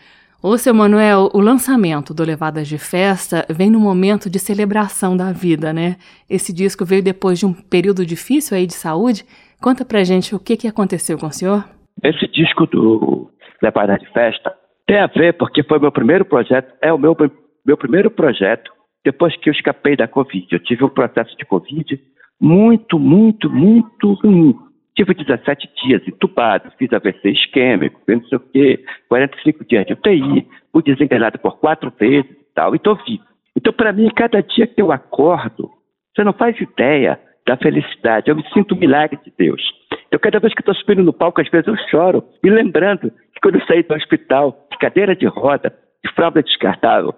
Ô, 0.43 0.55
seu 0.55 0.71
Manuel, 0.71 1.31
o 1.34 1.39
lançamento 1.39 2.13
do 2.13 2.23
Levadas 2.23 2.67
de 2.67 2.77
Festa 2.77 3.43
vem 3.49 3.71
num 3.71 3.79
momento 3.79 4.29
de 4.29 4.38
celebração 4.38 5.17
da 5.17 5.31
vida, 5.31 5.73
né? 5.73 5.95
Esse 6.29 6.53
disco 6.53 6.86
veio 6.86 7.01
depois 7.01 7.39
de 7.39 7.47
um 7.47 7.53
período 7.53 8.05
difícil 8.05 8.55
aí 8.55 8.67
de 8.67 8.75
saúde. 8.75 9.25
Conta 9.60 9.84
pra 9.84 10.03
gente 10.03 10.36
o 10.36 10.39
que, 10.39 10.55
que 10.55 10.67
aconteceu 10.67 11.17
com 11.17 11.25
o 11.25 11.34
senhor. 11.34 11.65
Esse 12.03 12.27
disco 12.27 12.67
do 12.67 13.31
Levadas 13.63 13.99
de 13.99 14.13
Festa 14.13 14.53
tem 14.85 15.00
a 15.00 15.08
ver 15.08 15.33
porque 15.39 15.63
foi 15.63 15.79
meu 15.79 15.91
primeiro 15.91 16.23
projeto, 16.23 16.71
é 16.83 16.93
o 16.93 17.00
meu, 17.00 17.17
meu 17.65 17.77
primeiro 17.77 18.12
projeto 18.12 18.75
depois 19.06 19.37
que 19.37 19.49
eu 19.49 19.53
escapei 19.53 19.95
da 19.95 20.08
Covid. 20.08 20.47
Eu 20.51 20.60
tive 20.60 20.83
um 20.83 20.89
processo 20.89 21.37
de 21.37 21.45
Covid 21.45 22.01
muito, 22.41 22.99
muito, 22.99 23.49
muito 23.49 24.13
ruim. 24.13 24.56
Tive 24.95 25.13
17 25.13 25.69
dias 25.83 26.08
entubado, 26.08 26.71
fiz 26.77 26.91
AVC 26.91 27.29
isquêmico, 27.29 28.01
não 28.08 28.23
sei 28.25 28.37
o 28.37 28.41
quê, 28.41 28.83
45 29.08 29.65
dias 29.65 29.85
de 29.85 29.93
UTI, 29.93 30.47
fui 30.71 30.81
desenganado 30.83 31.37
por 31.37 31.60
quatro 31.60 31.93
vezes 31.99 32.31
e 32.31 32.53
tal, 32.56 32.73
e 32.73 32.77
estou 32.77 32.95
vivo. 33.06 33.23
Então, 33.56 33.73
para 33.73 33.93
mim, 33.93 34.10
cada 34.15 34.41
dia 34.41 34.65
que 34.65 34.81
eu 34.81 34.91
acordo, 34.91 35.69
você 36.13 36.23
não 36.23 36.33
faz 36.33 36.60
ideia 36.60 37.19
da 37.45 37.58
felicidade. 37.58 38.29
Eu 38.29 38.35
me 38.35 38.43
sinto 38.53 38.73
um 38.73 38.79
milagre 38.79 39.19
de 39.23 39.31
Deus. 39.37 39.62
Então, 40.08 40.19
cada 40.19 40.39
vez 40.39 40.53
que 40.53 40.62
estou 40.62 40.73
subindo 40.75 41.03
no 41.03 41.13
palco, 41.13 41.41
às 41.41 41.49
vezes 41.49 41.67
eu 41.67 41.77
choro, 41.89 42.23
me 42.41 42.49
lembrando 42.49 43.12
que 43.33 43.41
quando 43.41 43.56
eu 43.56 43.65
saí 43.65 43.83
do 43.83 43.93
hospital, 43.93 44.65
de 44.71 44.77
cadeira 44.77 45.15
de 45.15 45.25
roda, 45.25 45.73
de 46.03 46.12
fralda 46.13 46.41
descartável, 46.41 47.13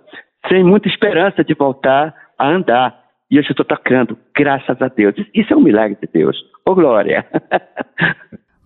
sem 0.50 0.64
muita 0.64 0.88
esperança 0.88 1.43
de 1.43 1.54
voltar 1.54 2.14
a 2.38 2.50
andar, 2.50 3.08
e 3.30 3.38
hoje 3.38 3.50
eu 3.50 3.52
estou 3.52 3.66
tocando, 3.66 4.18
graças 4.36 4.82
a 4.82 4.88
Deus. 4.88 5.16
Isso 5.34 5.54
é 5.54 5.58
um 5.58 5.62
milagre 5.62 5.98
de 6.02 6.08
Deus. 6.12 6.38
Ô, 6.66 6.72
oh, 6.72 6.76
Glória! 6.76 7.26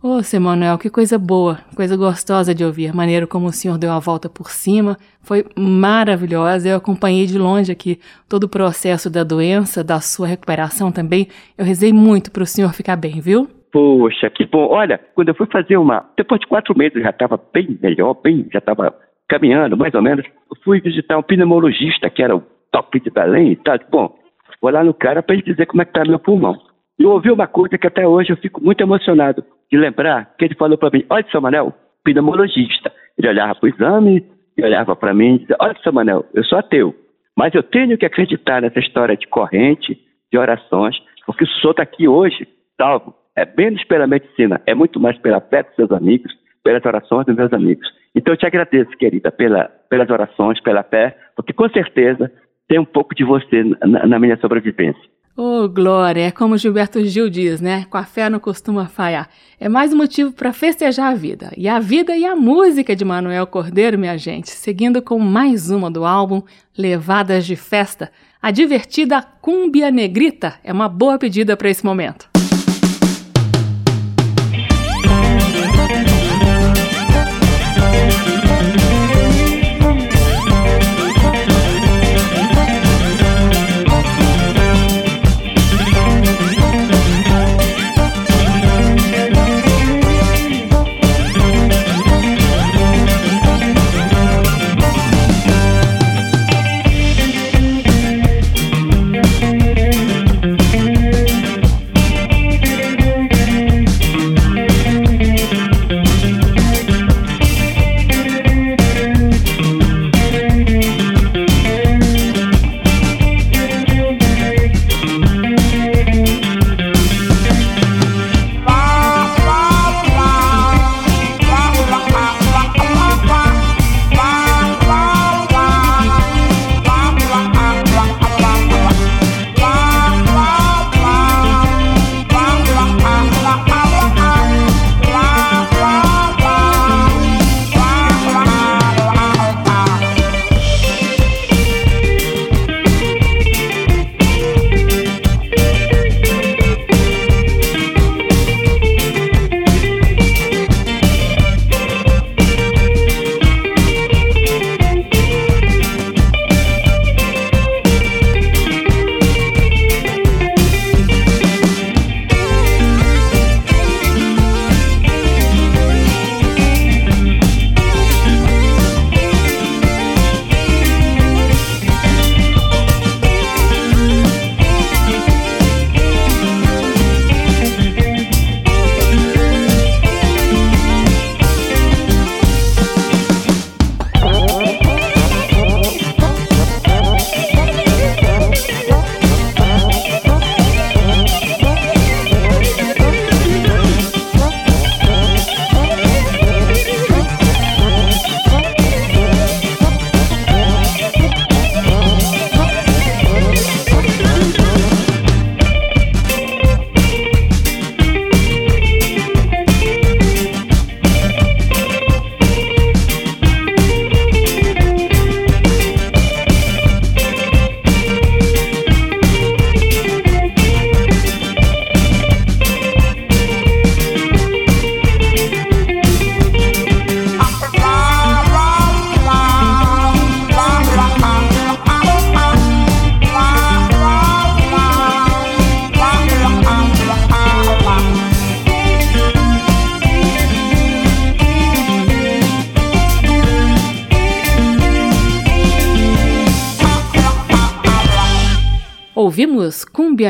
Ô, 0.04 0.18
oh, 0.18 0.40
Manuel, 0.40 0.80
que 0.80 0.90
coisa 0.90 1.20
boa, 1.20 1.60
coisa 1.76 1.96
gostosa 1.96 2.56
de 2.56 2.66
ouvir. 2.66 2.88
A 2.88 2.94
maneira 2.94 3.28
como 3.28 3.46
o 3.46 3.52
senhor 3.52 3.78
deu 3.78 3.92
a 3.92 4.00
volta 4.00 4.28
por 4.28 4.50
cima 4.50 4.98
foi 5.22 5.46
maravilhosa. 5.56 6.70
Eu 6.70 6.78
acompanhei 6.78 7.28
de 7.28 7.38
longe 7.38 7.72
aqui 7.72 8.00
todo 8.28 8.46
o 8.46 8.50
processo 8.50 9.12
da 9.12 9.24
doença, 9.24 9.84
da 9.84 10.00
sua 10.00 10.26
recuperação 10.26 10.92
também. 10.92 11.28
Eu 11.56 11.64
rezei 11.64 11.94
muito 11.94 12.32
para 12.32 12.42
o 12.42 12.48
senhor 12.48 12.74
ficar 12.74 12.96
bem, 12.96 13.22
viu? 13.22 13.48
Poxa, 13.72 14.28
que 14.32 14.44
bom. 14.46 14.68
Olha, 14.70 15.00
quando 15.14 15.30
eu 15.30 15.36
fui 15.36 15.46
fazer 15.52 15.78
uma. 15.78 16.04
Depois 16.18 16.42
de 16.42 16.48
quatro 16.48 16.76
meses 16.76 16.96
eu 16.96 17.04
já 17.04 17.12
estava 17.12 17.40
bem 17.54 17.78
melhor, 17.80 18.16
bem, 18.16 18.48
já 18.52 18.58
estava 18.58 18.94
caminhando, 19.32 19.78
mais 19.78 19.94
ou 19.94 20.02
menos. 20.02 20.26
Fui 20.64 20.82
visitar 20.82 21.18
um 21.18 21.24
pneumologista, 21.24 22.10
que 22.10 22.22
era 22.22 22.36
o 22.36 22.44
top 22.70 23.00
de 23.00 23.10
Belém 23.10 23.54
e 23.54 23.56
tal. 23.56 23.80
Bom, 23.90 24.14
vou 24.62 24.72
lá 24.72 24.84
no 24.84 24.94
cara 24.94 25.24
para 25.24 25.36
ele 25.36 25.44
dizer 25.44 25.66
como 25.68 25.82
é 25.82 25.86
que 25.86 25.94
tá 25.94 26.04
meu 26.04 26.20
pulmão. 26.20 26.60
E 27.00 27.04
eu 27.04 27.12
ouvi 27.12 27.32
uma 27.32 27.48
coisa 27.48 27.78
que 27.78 27.88
até 27.88 28.06
hoje 28.06 28.32
eu 28.32 28.38
fico 28.38 28.62
muito 28.62 28.82
emocionado 28.82 29.44
de 29.72 29.78
lembrar, 29.78 30.34
que 30.38 30.44
ele 30.44 30.56
falou 30.56 30.78
para 30.78 30.90
mim, 30.92 31.06
olha, 31.10 31.26
seu 31.32 31.40
Manel, 31.40 31.74
pneumologista. 32.04 32.92
Ele 33.18 33.30
olhava 33.30 33.56
para 33.56 33.66
o 33.66 33.70
exame 33.70 34.26
e 34.58 34.64
olhava 34.64 34.96
para 34.96 35.14
mim 35.14 35.36
e 35.36 35.40
dizia, 35.40 35.56
olha, 35.60 35.76
seu 35.82 35.94
Manel, 35.94 36.26
eu 36.34 36.44
sou 36.44 36.60
ateu, 36.60 36.94
mas 37.38 37.56
eu 37.56 37.64
tenho 37.64 37.98
que 37.98 38.06
acreditar 38.06 38.62
nessa 38.62 38.80
história 38.80 39.16
de 39.16 39.28
corrente, 39.28 39.98
de 40.30 40.38
orações, 40.38 40.98
porque 41.26 41.46
o 41.46 41.48
senhor 41.48 41.72
está 41.72 41.84
aqui 41.84 42.08
hoje, 42.08 42.48
salvo, 42.78 43.16
é 43.38 43.48
menos 43.58 43.82
pela 43.86 44.06
medicina, 44.06 44.62
é 44.66 44.76
muito 44.76 45.00
mais 45.00 45.18
pela 45.20 45.40
fé 45.40 45.64
dos 45.64 45.74
seus 45.76 45.92
amigos, 45.92 46.32
pelas 46.64 46.84
orações 46.86 47.26
dos 47.26 47.36
meus 47.36 47.54
amigos. 47.54 47.88
Então 48.16 48.34
eu 48.34 48.38
te 48.38 48.46
agradeço, 48.46 48.92
querida, 48.98 49.32
pela, 49.32 49.66
pelas 49.90 50.10
orações, 50.10 50.62
pela 50.62 50.84
fé, 50.84 51.18
porque 51.36 51.54
com 51.54 51.70
certeza 51.70 52.32
tem 52.68 52.80
um 52.80 52.86
pouco 52.86 53.16
de 53.16 53.24
você 53.24 53.64
na, 53.64 54.06
na 54.08 54.20
minha 54.20 54.38
sobrevivência. 54.38 55.02
Oh, 55.36 55.68
Glória, 55.70 56.28
é 56.28 56.32
como 56.32 56.58
Gilberto 56.58 57.04
Gil 57.06 57.30
diz, 57.30 57.62
né? 57.62 57.86
Com 57.90 57.98
a 57.98 58.04
fé 58.04 58.30
não 58.30 58.40
costuma 58.40 58.88
falhar. 58.88 59.30
É 59.60 59.70
mais 59.70 59.94
um 59.94 59.98
motivo 59.98 60.34
para 60.34 60.52
festejar 60.52 61.12
a 61.12 61.16
vida. 61.16 61.52
E 61.56 61.70
a 61.70 61.80
vida 61.80 62.16
e 62.18 62.26
a 62.26 62.36
música 62.36 62.96
de 62.96 63.06
Manuel 63.06 63.48
Cordeiro, 63.48 63.98
minha 63.98 64.18
gente. 64.18 64.50
Seguindo 64.50 65.02
com 65.02 65.18
mais 65.20 65.72
uma 65.72 65.90
do 65.90 66.06
álbum 66.06 66.42
Levadas 66.78 67.46
de 67.46 67.56
Festa. 67.56 68.12
A 68.42 68.52
divertida 68.52 69.22
Cúmbia 69.22 69.90
Negrita 69.90 70.56
é 70.64 70.74
uma 70.74 70.90
boa 70.90 71.18
pedida 71.18 71.56
para 71.56 71.70
esse 71.70 71.86
momento. 71.86 72.31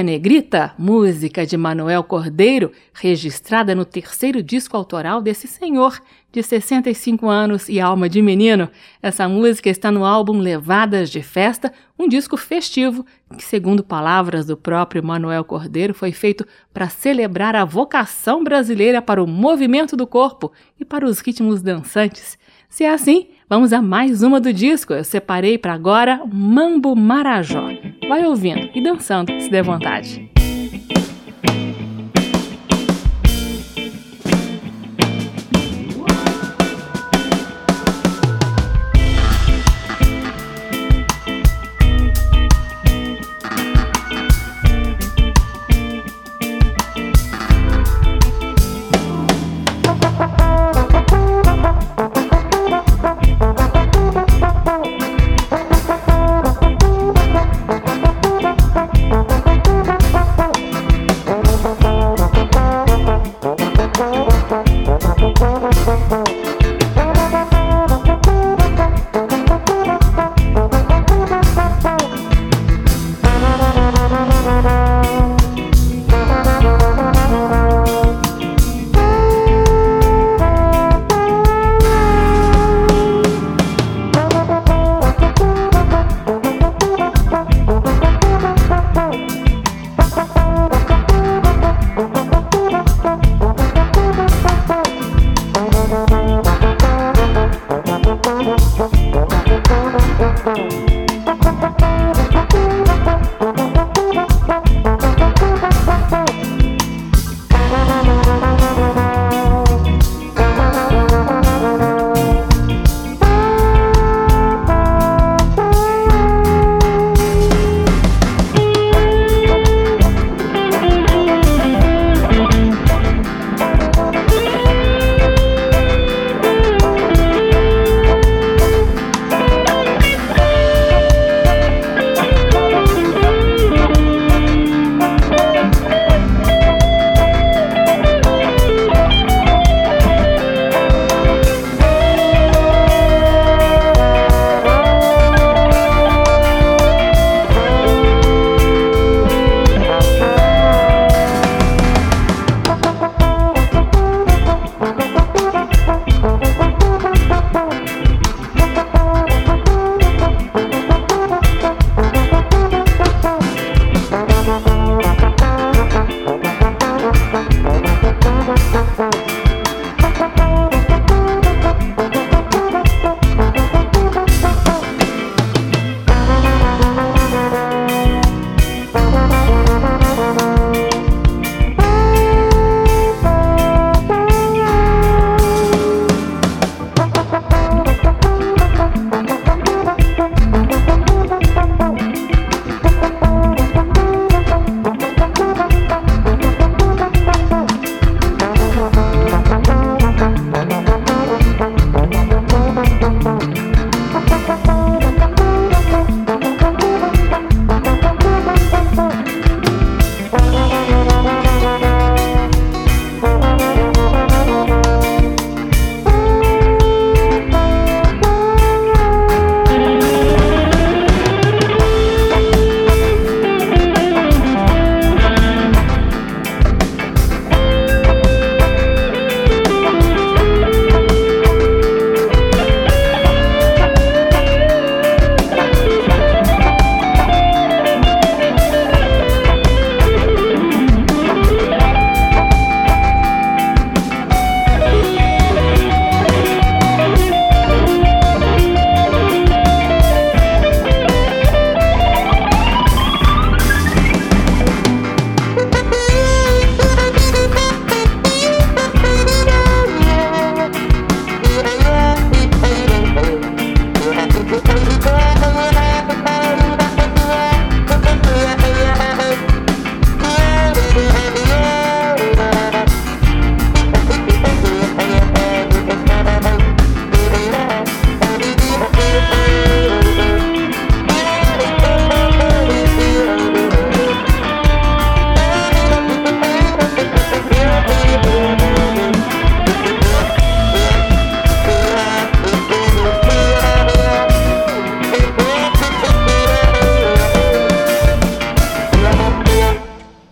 Negrita, 0.03 0.73
música 0.77 1.45
de 1.45 1.55
Manuel 1.57 2.03
Cordeiro, 2.03 2.71
registrada 2.93 3.75
no 3.75 3.85
terceiro 3.85 4.41
disco 4.41 4.75
autoral 4.75 5.21
desse 5.21 5.47
senhor, 5.47 5.99
de 6.31 6.41
65 6.41 7.27
anos 7.27 7.67
e 7.67 7.79
alma 7.79 8.07
de 8.07 8.21
menino. 8.21 8.69
Essa 9.01 9.27
música 9.27 9.69
está 9.69 9.91
no 9.91 10.05
álbum 10.05 10.39
Levadas 10.39 11.09
de 11.09 11.21
Festa, 11.21 11.73
um 11.99 12.07
disco 12.07 12.37
festivo 12.37 13.05
que, 13.37 13.43
segundo 13.43 13.83
palavras 13.83 14.45
do 14.45 14.55
próprio 14.55 15.03
Manuel 15.03 15.43
Cordeiro, 15.43 15.93
foi 15.93 16.11
feito 16.11 16.45
para 16.73 16.89
celebrar 16.89 17.55
a 17.55 17.65
vocação 17.65 18.43
brasileira 18.43 19.01
para 19.01 19.23
o 19.23 19.27
movimento 19.27 19.95
do 19.95 20.07
corpo 20.07 20.51
e 20.79 20.85
para 20.85 21.05
os 21.05 21.19
ritmos 21.19 21.61
dançantes. 21.61 22.37
Se 22.71 22.85
é 22.85 22.89
assim, 22.89 23.27
vamos 23.49 23.73
a 23.73 23.81
mais 23.81 24.23
uma 24.23 24.39
do 24.39 24.53
disco. 24.53 24.93
Eu 24.93 25.03
separei 25.03 25.57
para 25.57 25.73
agora 25.73 26.21
Mambo 26.31 26.95
Marajó. 26.95 27.67
Vai 28.07 28.25
ouvindo 28.25 28.69
e 28.73 28.81
dançando, 28.81 29.29
se 29.41 29.49
der 29.49 29.61
vontade. 29.61 30.31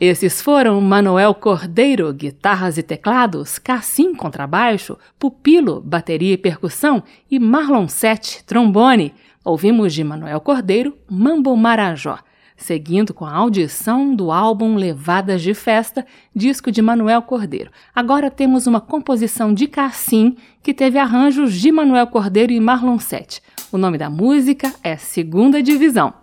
Esses 0.10 0.41
foram 0.41 0.82
Manuel 0.82 1.36
Cordeiro, 1.36 2.12
guitarras 2.12 2.80
e 2.80 2.84
teclados, 2.84 3.60
Cassim, 3.60 4.16
contrabaixo, 4.16 4.97
Pupilo, 5.20 5.84
bateria 5.86 6.34
e 6.34 6.38
percussão 6.38 7.03
e 7.30 7.38
Marlon 7.38 7.88
Sete, 7.88 8.43
trombone. 8.43 9.14
Ouvimos 9.45 9.93
de 9.93 10.03
Manuel 10.03 10.41
Cordeiro, 10.41 10.97
Mambo 11.07 11.55
Marajó, 11.55 12.18
seguindo 12.57 13.14
com 13.14 13.24
a 13.24 13.32
audição 13.32 14.16
do 14.16 14.32
álbum 14.32 14.78
Levadas 14.78 15.43
de 15.43 15.53
Festa, 15.53 16.03
disco 16.36 16.72
de 16.72 16.82
Manuel 16.82 17.22
Cordeiro. 17.22 17.70
Agora 17.93 18.32
temos 18.32 18.66
uma 18.66 18.82
composição 18.82 19.53
de 19.53 19.68
Cassim, 19.68 20.36
que 20.64 20.74
teve 20.74 20.97
arranjos 20.97 21.53
de 21.53 21.72
Manuel 21.72 22.07
Cordeiro 22.07 22.51
e 22.51 22.60
Marlon 22.60 22.97
Sete. 22.97 23.43
O 23.72 23.78
nome 23.78 23.99
da 23.99 24.10
música 24.10 24.74
é 24.82 24.97
Segunda 24.97 25.62
Divisão. 25.62 26.16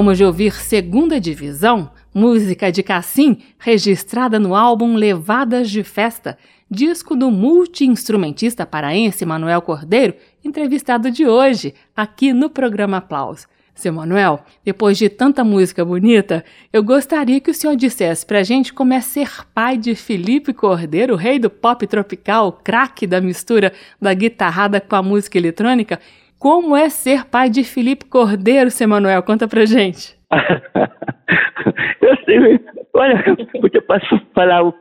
Acabamos 0.00 0.16
de 0.16 0.24
ouvir 0.24 0.54
Segunda 0.54 1.20
Divisão, 1.20 1.90
música 2.14 2.72
de 2.72 2.82
Cassim, 2.82 3.36
registrada 3.58 4.40
no 4.40 4.54
álbum 4.54 4.94
Levadas 4.94 5.68
de 5.68 5.84
Festa, 5.84 6.38
disco 6.70 7.14
do 7.14 7.30
multi-instrumentista 7.30 8.64
paraense 8.64 9.26
Manuel 9.26 9.60
Cordeiro, 9.60 10.14
entrevistado 10.42 11.10
de 11.10 11.26
hoje, 11.26 11.74
aqui 11.94 12.32
no 12.32 12.48
programa 12.48 12.96
Aplausos. 12.96 13.46
Seu 13.74 13.92
Manuel, 13.92 14.40
depois 14.64 14.96
de 14.96 15.10
tanta 15.10 15.44
música 15.44 15.84
bonita, 15.84 16.44
eu 16.72 16.82
gostaria 16.82 17.38
que 17.38 17.50
o 17.50 17.54
senhor 17.54 17.76
dissesse 17.76 18.24
pra 18.24 18.42
gente 18.42 18.72
como 18.72 18.94
é 18.94 19.02
ser 19.02 19.46
pai 19.54 19.76
de 19.76 19.94
Felipe 19.94 20.54
Cordeiro, 20.54 21.14
rei 21.14 21.38
do 21.38 21.50
pop 21.50 21.86
tropical, 21.86 22.58
craque 22.64 23.06
da 23.06 23.20
mistura 23.20 23.70
da 24.00 24.14
guitarrada 24.14 24.80
com 24.80 24.96
a 24.96 25.02
música 25.02 25.36
eletrônica, 25.36 26.00
como 26.40 26.74
é 26.74 26.88
ser 26.88 27.26
pai 27.26 27.50
de 27.50 27.62
Felipe 27.62 28.06
Cordeiro, 28.06 28.70
seu 28.70 28.88
Manuel? 28.88 29.22
Conta 29.22 29.46
pra 29.46 29.66
gente. 29.66 30.18
eu 32.00 32.16
sei, 32.24 32.58
olha, 32.94 33.24
eu 33.72 33.82
posso 33.82 34.18
falar 34.34 34.72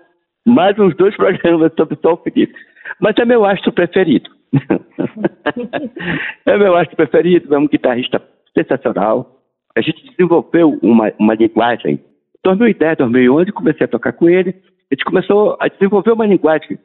mais 0.48 0.80
uns 0.80 0.96
dois 0.96 1.14
programas 1.18 1.74
sobre 1.78 2.00
o 2.02 2.18
Felipe. 2.18 2.54
Mas 3.02 3.14
é 3.18 3.26
meu 3.26 3.44
astro 3.44 3.74
preferido. 3.74 4.30
é 6.46 6.58
meu 6.58 6.78
astro 6.78 6.96
preferido, 6.96 7.54
é 7.54 7.60
um 7.60 7.68
guitarrista 7.68 8.24
sensacional. 8.58 9.42
A 9.76 9.82
gente 9.82 10.10
desenvolveu 10.12 10.80
uma, 10.82 11.12
uma 11.20 11.36
linguagem. 11.36 11.96
Em 11.96 12.02
2010, 12.42 13.00
2011, 13.00 13.52
comecei 13.52 13.84
a 13.84 13.90
tocar 13.90 14.14
com 14.14 14.30
ele. 14.30 14.56
A 14.90 14.96
gente 14.96 15.04
começou 15.04 15.58
a 15.60 15.68
desenvolver 15.68 16.14
uma 16.14 16.26
linguagem 16.26 16.80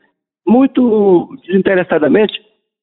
muito 0.44 1.38
desinteressadamente 1.46 2.34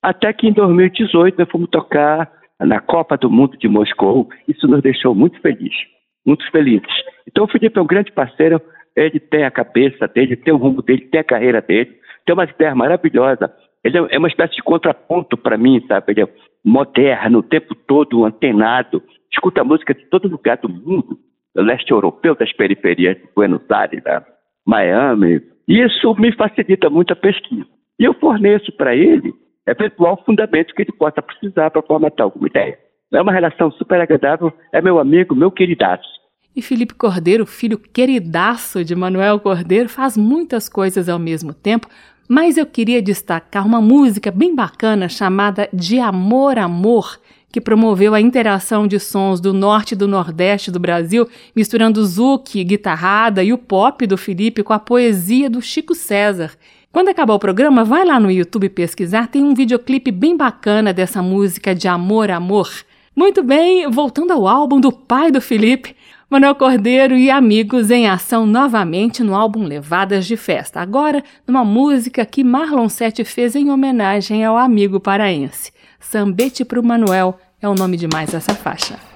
até 0.02 0.34
que 0.34 0.48
em 0.48 0.54
2018 0.54 1.38
nós 1.38 1.50
fomos 1.50 1.70
tocar 1.70 2.32
na 2.60 2.80
Copa 2.80 3.18
do 3.18 3.30
Mundo 3.30 3.58
de 3.58 3.68
Moscou. 3.68 4.30
Isso 4.48 4.68
nos 4.68 4.82
deixou 4.82 5.14
muito 5.14 5.40
felizes, 5.42 5.78
muito 6.26 6.50
felizes. 6.52 6.92
Então 7.28 7.46
o 7.46 7.48
Felipe 7.48 7.78
é 7.78 7.82
um 7.82 7.88
grande 7.88 8.12
parceiro, 8.12 8.62
ele 8.96 9.20
tem 9.20 9.44
a 9.44 9.52
cabeça 9.52 10.08
dele, 10.08 10.36
tem 10.36 10.54
o 10.54 10.58
rumo 10.58 10.82
dele, 10.82 11.08
tem 11.08 11.22
a 11.22 11.24
carreira 11.24 11.62
dele, 11.62 11.92
tem 12.26 12.34
uma 12.34 12.46
ideia 12.46 12.76
maravilhosa. 12.76 13.52
Ele 13.84 13.98
é, 13.98 14.18
uma 14.18 14.28
espécie 14.28 14.56
de 14.56 14.64
contraponto 14.64 15.38
para 15.38 15.58
mim, 15.58 15.84
sabe? 15.88 16.14
Ele 16.14 16.22
é 16.24 16.30
moderno, 16.64 17.40
o 17.40 17.44
tempo 17.44 17.74
todo 17.74 18.26
antenado, 18.26 19.02
escuta 19.32 19.64
música 19.64 19.94
de 19.94 20.06
todo 20.06 20.28
lugar 20.28 20.58
do 20.58 20.70
mundo, 20.70 21.18
do 21.56 21.64
leste 21.64 21.92
europeu, 21.92 22.36
das 22.36 22.52
periferias 22.54 23.18
de 23.18 23.28
Buenos 23.36 23.62
Aires, 23.72 24.04
da 24.04 24.24
Miami. 24.66 25.42
E 25.68 25.80
isso 25.80 26.14
me 26.16 26.32
facilita 26.36 26.90
muito 26.90 27.14
a 27.14 27.16
pesquisa. 27.16 27.66
E 28.00 28.04
eu 28.04 28.14
forneço 28.16 28.72
para 28.74 28.96
ele 28.96 29.34
eventual 29.68 30.22
fundamento 30.26 30.74
que 30.74 30.82
ele 30.82 30.92
possa 30.92 31.22
precisar 31.22 31.72
para 31.72 31.82
formatar 31.82 32.26
alguma 32.26 32.48
ideia. 32.48 32.78
É 33.14 33.22
uma 33.22 33.34
relação 33.34 33.72
super 33.72 34.00
agradável, 34.00 34.54
é 34.72 34.82
meu 34.82 34.98
amigo, 35.00 35.36
meu 35.36 35.52
queridaço. 35.52 36.22
E 36.56 36.62
Felipe 36.62 36.94
Cordeiro, 36.94 37.46
filho 37.46 37.78
queridaço 37.78 38.84
de 38.84 38.96
Manuel 38.96 39.40
Cordeiro, 39.40 39.88
faz 39.88 40.18
muitas 40.18 40.68
coisas 40.68 41.08
ao 41.08 41.20
mesmo 41.20 41.54
tempo, 41.54 41.88
mas 42.28 42.58
eu 42.58 42.66
queria 42.66 43.02
destacar 43.02 43.66
uma 43.66 43.82
música 43.82 44.32
bem 44.32 44.56
bacana 44.56 45.10
chamada 45.10 45.70
De 45.74 46.00
Amor 46.00 46.58
Amor, 46.58 47.20
que 47.52 47.60
promoveu 47.60 48.14
a 48.14 48.22
interação 48.22 48.88
de 48.88 49.00
sons 49.00 49.42
do 49.42 49.54
norte 49.54 49.92
e 49.94 49.98
do 49.98 50.08
nordeste 50.08 50.72
do 50.72 50.80
Brasil, 50.80 51.28
misturando 51.54 52.04
zouk, 52.06 52.64
guitarrada 52.64 53.44
e 53.44 53.52
o 53.52 53.58
pop 53.58 54.08
do 54.08 54.18
Felipe 54.18 54.64
com 54.64 54.72
a 54.72 54.80
poesia 54.80 55.50
do 55.50 55.62
Chico 55.62 55.94
César. 55.94 56.52
Quando 56.92 57.08
acabar 57.08 57.36
o 57.36 57.40
programa, 57.40 57.86
vai 57.86 58.04
lá 58.04 58.20
no 58.20 58.30
YouTube 58.30 58.68
pesquisar, 58.68 59.28
tem 59.28 59.42
um 59.42 59.54
videoclipe 59.54 60.12
bem 60.12 60.36
bacana 60.36 60.92
dessa 60.92 61.22
música 61.22 61.74
de 61.74 61.88
Amor 61.88 62.30
Amor. 62.30 62.70
Muito 63.16 63.42
bem, 63.42 63.90
voltando 63.90 64.34
ao 64.34 64.46
álbum 64.46 64.78
do 64.78 64.92
pai 64.92 65.32
do 65.32 65.40
Felipe, 65.40 65.96
Manuel 66.30 66.54
Cordeiro 66.54 67.16
e 67.16 67.32
amigos 67.32 67.90
em 67.92 68.10
ação 68.10 68.46
novamente 68.46 69.24
no 69.24 69.34
álbum 69.34 69.64
Levadas 69.64 70.26
de 70.26 70.36
Festa. 70.36 70.82
Agora, 70.82 71.24
numa 71.48 71.64
música 71.64 72.26
que 72.26 72.44
Marlon 72.44 72.90
Sete 72.90 73.24
fez 73.24 73.56
em 73.56 73.70
homenagem 73.70 74.44
ao 74.44 74.58
amigo 74.58 75.00
paraense. 75.00 75.72
Sambete 75.98 76.66
pro 76.66 76.84
Manuel 76.84 77.40
é 77.62 77.70
o 77.70 77.76
nome 77.76 77.96
de 77.96 78.08
mais 78.08 78.34
essa 78.34 78.54
faixa. 78.54 79.11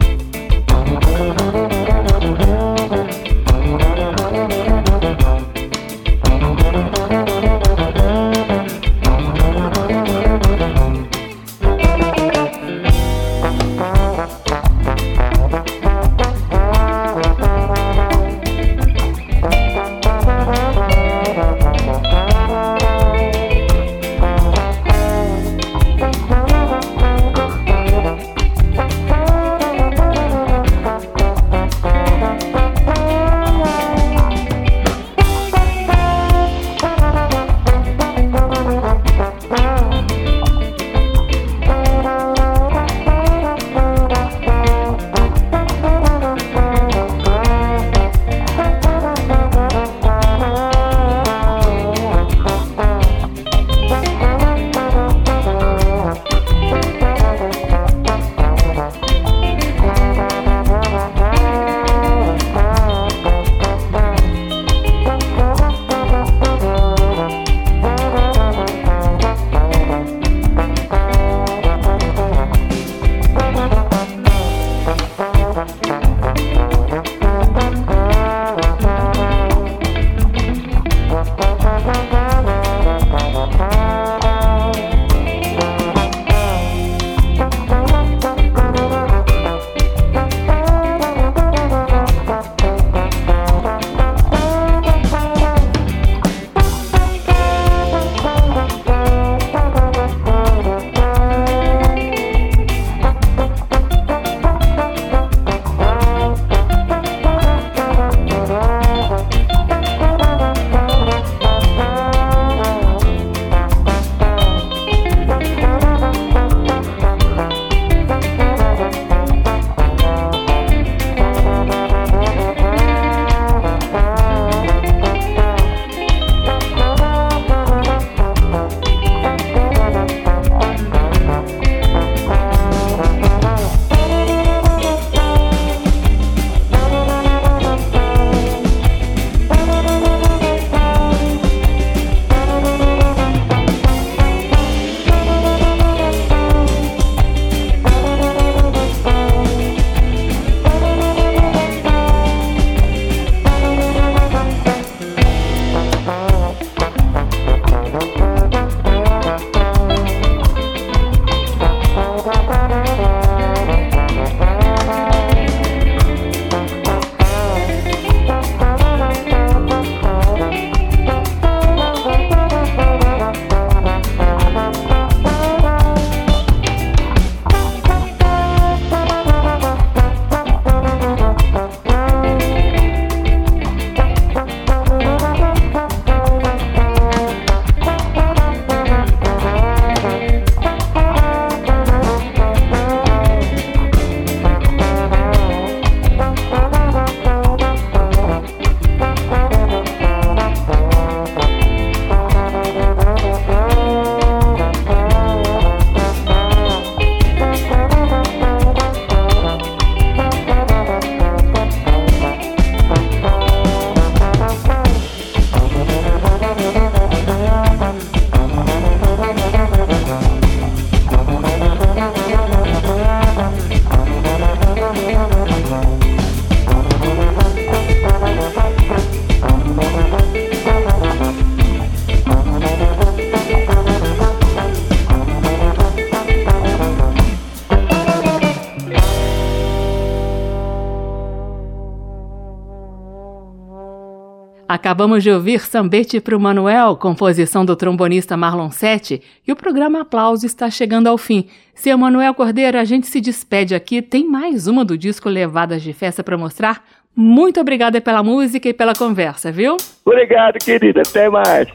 Acabamos 244.86 245.24
de 245.24 245.32
ouvir 245.32 245.62
Sambete 245.62 246.22
para 246.22 246.38
o 246.38 246.40
Manuel, 246.40 246.96
composição 246.96 247.66
do 247.66 247.76
trombonista 247.76 248.38
Marlon 248.38 248.70
Sete, 248.70 249.20
e 249.48 249.52
o 249.52 249.56
programa 249.56 250.02
Aplauso 250.02 250.46
está 250.46 250.70
chegando 250.70 251.08
ao 251.08 251.18
fim. 251.18 251.48
Seu 251.74 251.98
Manuel 251.98 252.36
Cordeiro, 252.36 252.78
a 252.78 252.84
gente 252.84 253.08
se 253.08 253.20
despede 253.20 253.74
aqui. 253.74 254.00
Tem 254.00 254.30
mais 254.30 254.68
uma 254.68 254.86
do 254.86 254.96
disco 254.96 255.28
Levadas 255.28 255.82
de 255.82 255.92
Festa 255.92 256.24
para 256.24 256.38
mostrar? 256.38 256.86
Muito 257.16 257.60
obrigada 257.60 258.00
pela 258.00 258.22
música 258.22 258.70
e 258.70 258.74
pela 258.74 258.94
conversa, 258.94 259.52
viu? 259.52 259.76
Obrigado, 260.06 260.60
querida. 260.64 261.02
Até 261.02 261.32
mais. 261.32 261.68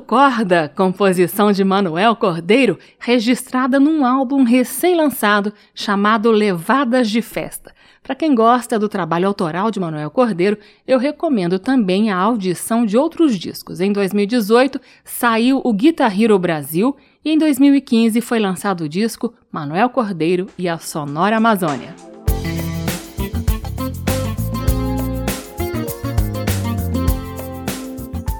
Corda, 0.00 0.72
composição 0.74 1.52
de 1.52 1.64
Manuel 1.64 2.16
Cordeiro, 2.16 2.78
registrada 2.98 3.80
num 3.80 4.04
álbum 4.04 4.42
recém-lançado 4.42 5.52
chamado 5.74 6.30
Levadas 6.30 7.10
de 7.10 7.20
Festa. 7.20 7.72
Para 8.02 8.14
quem 8.14 8.34
gosta 8.34 8.78
do 8.78 8.88
trabalho 8.88 9.26
autoral 9.26 9.70
de 9.70 9.80
Manuel 9.80 10.10
Cordeiro, 10.10 10.58
eu 10.86 10.98
recomendo 10.98 11.58
também 11.58 12.10
a 12.10 12.16
audição 12.16 12.84
de 12.84 12.98
outros 12.98 13.38
discos. 13.38 13.80
Em 13.80 13.92
2018 13.92 14.80
saiu 15.02 15.60
o 15.64 15.72
Guitar 15.72 16.20
Hero 16.20 16.38
Brasil 16.38 16.96
e 17.24 17.30
em 17.30 17.38
2015 17.38 18.20
foi 18.20 18.38
lançado 18.38 18.84
o 18.84 18.88
disco 18.88 19.32
Manuel 19.50 19.88
Cordeiro 19.88 20.48
e 20.58 20.68
a 20.68 20.78
Sonora 20.78 21.38
Amazônia. 21.38 22.13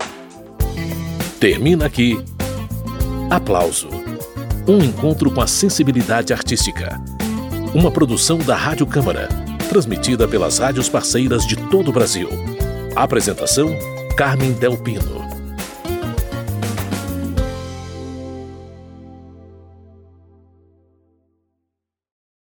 Termina 1.39 1.87
aqui. 1.87 2.23
Aplauso. 3.31 3.89
Um 4.67 4.79
encontro 4.79 5.31
com 5.31 5.41
a 5.41 5.47
sensibilidade 5.47 6.33
artística. 6.33 7.01
Uma 7.75 7.91
produção 7.91 8.39
da 8.39 8.55
Rádio 8.55 8.87
Câmara 8.87 9.29
transmitida 9.73 10.29
pelas 10.29 10.59
rádios 10.59 10.87
parceiras 10.87 11.47
de 11.47 11.57
todo 11.57 11.89
o 11.89 11.93
Brasil. 11.93 12.29
Apresentação: 12.95 13.71
Carmen 14.19 14.53
Del 14.53 14.77
Pino. 14.77 15.32